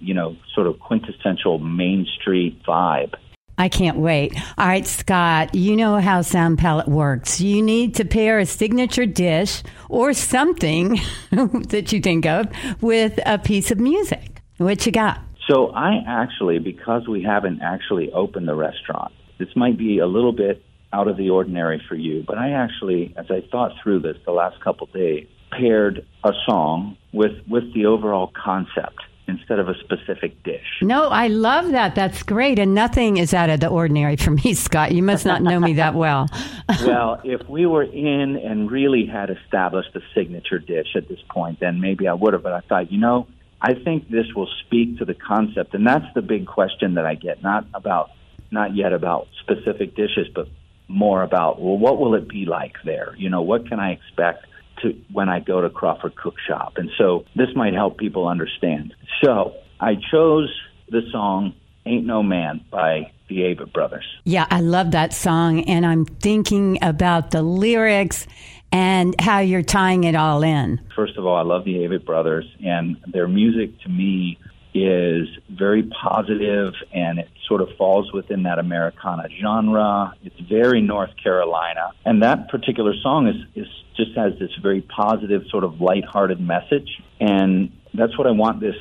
you 0.00 0.14
know, 0.14 0.36
sort 0.54 0.66
of 0.66 0.78
quintessential 0.80 1.58
Main 1.58 2.06
Street 2.20 2.62
vibe. 2.66 3.14
I 3.58 3.68
can't 3.68 3.98
wait. 3.98 4.40
All 4.56 4.68
right, 4.68 4.86
Scott, 4.86 5.52
you 5.52 5.76
know 5.76 5.98
how 6.00 6.22
Sound 6.22 6.58
Palate 6.58 6.86
works. 6.86 7.40
You 7.40 7.60
need 7.60 7.96
to 7.96 8.04
pair 8.04 8.38
a 8.38 8.46
signature 8.46 9.04
dish 9.04 9.64
or 9.88 10.12
something 10.12 11.00
that 11.32 11.92
you 11.92 12.00
think 12.00 12.24
of 12.24 12.46
with 12.80 13.18
a 13.26 13.36
piece 13.36 13.72
of 13.72 13.80
music. 13.80 14.42
What 14.58 14.86
you 14.86 14.92
got? 14.92 15.20
So, 15.50 15.70
I 15.70 16.04
actually, 16.06 16.60
because 16.60 17.08
we 17.08 17.22
haven't 17.24 17.60
actually 17.60 18.12
opened 18.12 18.46
the 18.46 18.54
restaurant, 18.54 19.12
this 19.38 19.48
might 19.56 19.76
be 19.76 19.98
a 19.98 20.06
little 20.06 20.32
bit 20.32 20.62
out 20.92 21.08
of 21.08 21.16
the 21.16 21.30
ordinary 21.30 21.82
for 21.88 21.96
you, 21.96 22.22
but 22.26 22.38
I 22.38 22.52
actually, 22.52 23.12
as 23.16 23.26
I 23.28 23.42
thought 23.50 23.72
through 23.82 24.00
this 24.00 24.16
the 24.24 24.32
last 24.32 24.62
couple 24.62 24.86
days, 24.86 25.26
paired 25.50 26.06
a 26.22 26.32
song 26.46 26.96
with, 27.12 27.32
with 27.48 27.74
the 27.74 27.86
overall 27.86 28.30
concept 28.40 29.00
instead 29.28 29.58
of 29.58 29.68
a 29.68 29.74
specific 29.80 30.42
dish. 30.42 30.66
No, 30.82 31.08
I 31.08 31.28
love 31.28 31.70
that. 31.72 31.94
That's 31.94 32.22
great. 32.22 32.58
And 32.58 32.74
nothing 32.74 33.18
is 33.18 33.34
out 33.34 33.50
of 33.50 33.60
the 33.60 33.68
ordinary 33.68 34.16
for 34.16 34.30
me, 34.30 34.54
Scott. 34.54 34.92
You 34.92 35.02
must 35.02 35.26
not 35.26 35.42
know 35.42 35.60
me 35.60 35.74
that 35.74 35.94
well. 35.94 36.28
well, 36.84 37.20
if 37.24 37.48
we 37.48 37.66
were 37.66 37.82
in 37.82 38.36
and 38.36 38.70
really 38.70 39.06
had 39.06 39.30
established 39.30 39.94
a 39.94 40.00
signature 40.14 40.58
dish 40.58 40.96
at 40.96 41.08
this 41.08 41.20
point, 41.30 41.60
then 41.60 41.80
maybe 41.80 42.08
I 42.08 42.14
would 42.14 42.32
have. 42.32 42.42
But 42.42 42.54
I 42.54 42.60
thought, 42.60 42.90
you 42.90 42.98
know, 42.98 43.28
I 43.60 43.74
think 43.74 44.08
this 44.08 44.26
will 44.34 44.48
speak 44.64 44.98
to 44.98 45.04
the 45.04 45.14
concept. 45.14 45.74
And 45.74 45.86
that's 45.86 46.06
the 46.14 46.22
big 46.22 46.46
question 46.46 46.94
that 46.94 47.04
I 47.04 47.14
get, 47.14 47.42
not 47.42 47.66
about, 47.74 48.10
not 48.50 48.74
yet 48.74 48.92
about 48.92 49.28
specific 49.40 49.94
dishes, 49.94 50.28
but 50.34 50.48
more 50.88 51.22
about, 51.22 51.60
well, 51.60 51.76
what 51.76 51.98
will 51.98 52.14
it 52.14 52.28
be 52.28 52.46
like 52.46 52.76
there? 52.84 53.14
You 53.18 53.28
know, 53.28 53.42
what 53.42 53.68
can 53.68 53.78
I 53.78 53.92
expect? 53.92 54.46
To 54.82 54.98
when 55.12 55.28
I 55.28 55.40
go 55.40 55.60
to 55.60 55.70
Crawford 55.70 56.14
Cookshop. 56.16 56.76
And 56.76 56.90
so 56.98 57.24
this 57.36 57.48
might 57.54 57.74
help 57.74 57.98
people 57.98 58.28
understand. 58.28 58.94
So 59.22 59.54
I 59.80 59.96
chose 60.10 60.52
the 60.88 61.02
song 61.10 61.54
Ain't 61.86 62.06
No 62.06 62.22
Man 62.22 62.64
by 62.70 63.12
the 63.28 63.40
Avett 63.40 63.72
Brothers. 63.72 64.06
Yeah, 64.24 64.46
I 64.50 64.60
love 64.60 64.92
that 64.92 65.12
song. 65.12 65.64
And 65.64 65.86
I'm 65.86 66.04
thinking 66.04 66.78
about 66.82 67.30
the 67.30 67.42
lyrics 67.42 68.26
and 68.72 69.18
how 69.20 69.38
you're 69.38 69.62
tying 69.62 70.04
it 70.04 70.14
all 70.14 70.42
in. 70.42 70.80
First 70.94 71.16
of 71.16 71.24
all, 71.24 71.36
I 71.36 71.42
love 71.42 71.64
the 71.64 71.76
Avett 71.76 72.04
Brothers, 72.04 72.44
and 72.62 72.96
their 73.06 73.28
music 73.28 73.78
to 73.80 73.88
me 73.88 74.38
is 74.84 75.28
very 75.50 75.82
positive 75.82 76.74
and 76.92 77.18
it 77.18 77.28
sort 77.46 77.60
of 77.60 77.68
falls 77.76 78.12
within 78.12 78.44
that 78.44 78.58
Americana 78.58 79.28
genre. 79.40 80.14
It's 80.22 80.38
very 80.40 80.80
North 80.80 81.10
Carolina. 81.22 81.90
And 82.04 82.22
that 82.22 82.48
particular 82.48 82.94
song 83.02 83.28
is, 83.28 83.36
is 83.54 83.66
just 83.96 84.16
has 84.16 84.38
this 84.38 84.50
very 84.62 84.82
positive, 84.82 85.42
sort 85.50 85.64
of 85.64 85.80
lighthearted 85.80 86.40
message. 86.40 86.88
And 87.20 87.72
that's 87.94 88.16
what 88.16 88.26
I 88.26 88.32
want 88.32 88.60
this 88.60 88.76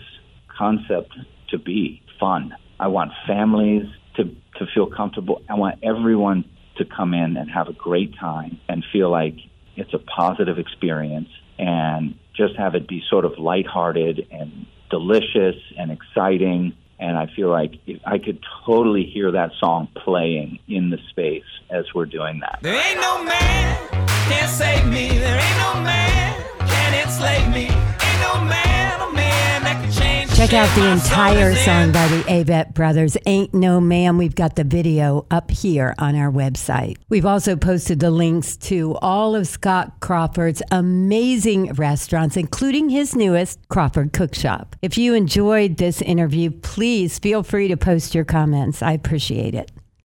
concept 0.57 1.13
to 1.49 1.57
be 1.57 2.01
fun. 2.19 2.55
I 2.79 2.87
want 2.87 3.11
families 3.25 3.85
to, 4.15 4.25
to 4.25 4.67
feel 4.73 4.87
comfortable. 4.87 5.41
I 5.49 5.55
want 5.55 5.79
everyone 5.83 6.45
to 6.77 6.85
come 6.85 7.13
in 7.13 7.37
and 7.37 7.49
have 7.49 7.67
a 7.67 7.73
great 7.73 8.15
time 8.19 8.59
and 8.69 8.83
feel 8.91 9.09
like 9.09 9.35
it's 9.75 9.93
a 9.93 9.99
positive 9.99 10.59
experience 10.59 11.29
and 11.57 12.15
just 12.35 12.55
have 12.55 12.75
it 12.75 12.87
be 12.87 13.01
sort 13.09 13.25
of 13.25 13.39
lighthearted 13.39 14.27
and 14.31 14.67
delicious 14.89 15.55
and 15.77 15.91
exciting. 15.91 16.73
And 16.99 17.15
I 17.17 17.27
feel 17.35 17.49
like 17.49 17.75
I 18.05 18.17
could 18.17 18.43
totally 18.65 19.03
hear 19.03 19.31
that 19.31 19.51
song 19.59 19.87
playing 19.95 20.59
in 20.67 20.89
the 20.89 20.97
space 21.09 21.43
as 21.69 21.85
we're 21.93 22.05
doing 22.05 22.39
that. 22.39 22.59
There 22.61 22.73
ain't 22.73 22.99
no 22.99 23.23
man 23.23 23.87
can 24.29 24.49
save 24.49 24.87
me. 24.87 25.09
There 25.09 25.39
ain't 25.39 25.57
no 25.57 25.81
man 25.83 26.43
can 26.59 27.07
enslave 27.07 27.53
me. 27.53 27.76
Check 30.47 30.69
out 30.69 30.75
the 30.77 30.89
entire 30.89 31.53
song 31.55 31.91
by 31.91 32.07
the 32.07 32.23
Avett 32.23 32.73
Brothers, 32.73 33.17
Ain't 33.25 33.53
No 33.53 33.81
Man. 33.81 34.15
We've 34.17 34.33
got 34.33 34.55
the 34.55 34.63
video 34.63 35.25
up 35.29 35.51
here 35.51 35.93
on 35.99 36.15
our 36.15 36.31
website. 36.31 36.95
We've 37.09 37.25
also 37.25 37.57
posted 37.57 37.99
the 37.99 38.11
links 38.11 38.55
to 38.57 38.95
all 39.01 39.35
of 39.35 39.45
Scott 39.45 39.99
Crawford's 39.99 40.63
amazing 40.71 41.73
restaurants, 41.73 42.37
including 42.37 42.87
his 42.87 43.13
newest, 43.13 43.59
Crawford 43.67 44.13
Cook 44.13 44.33
Shop. 44.33 44.77
If 44.81 44.97
you 44.97 45.15
enjoyed 45.15 45.75
this 45.75 46.01
interview, 46.01 46.51
please 46.51 47.19
feel 47.19 47.43
free 47.43 47.67
to 47.67 47.75
post 47.75 48.15
your 48.15 48.23
comments. 48.23 48.81
I 48.81 48.93
appreciate 48.93 49.53
it. 49.53 49.69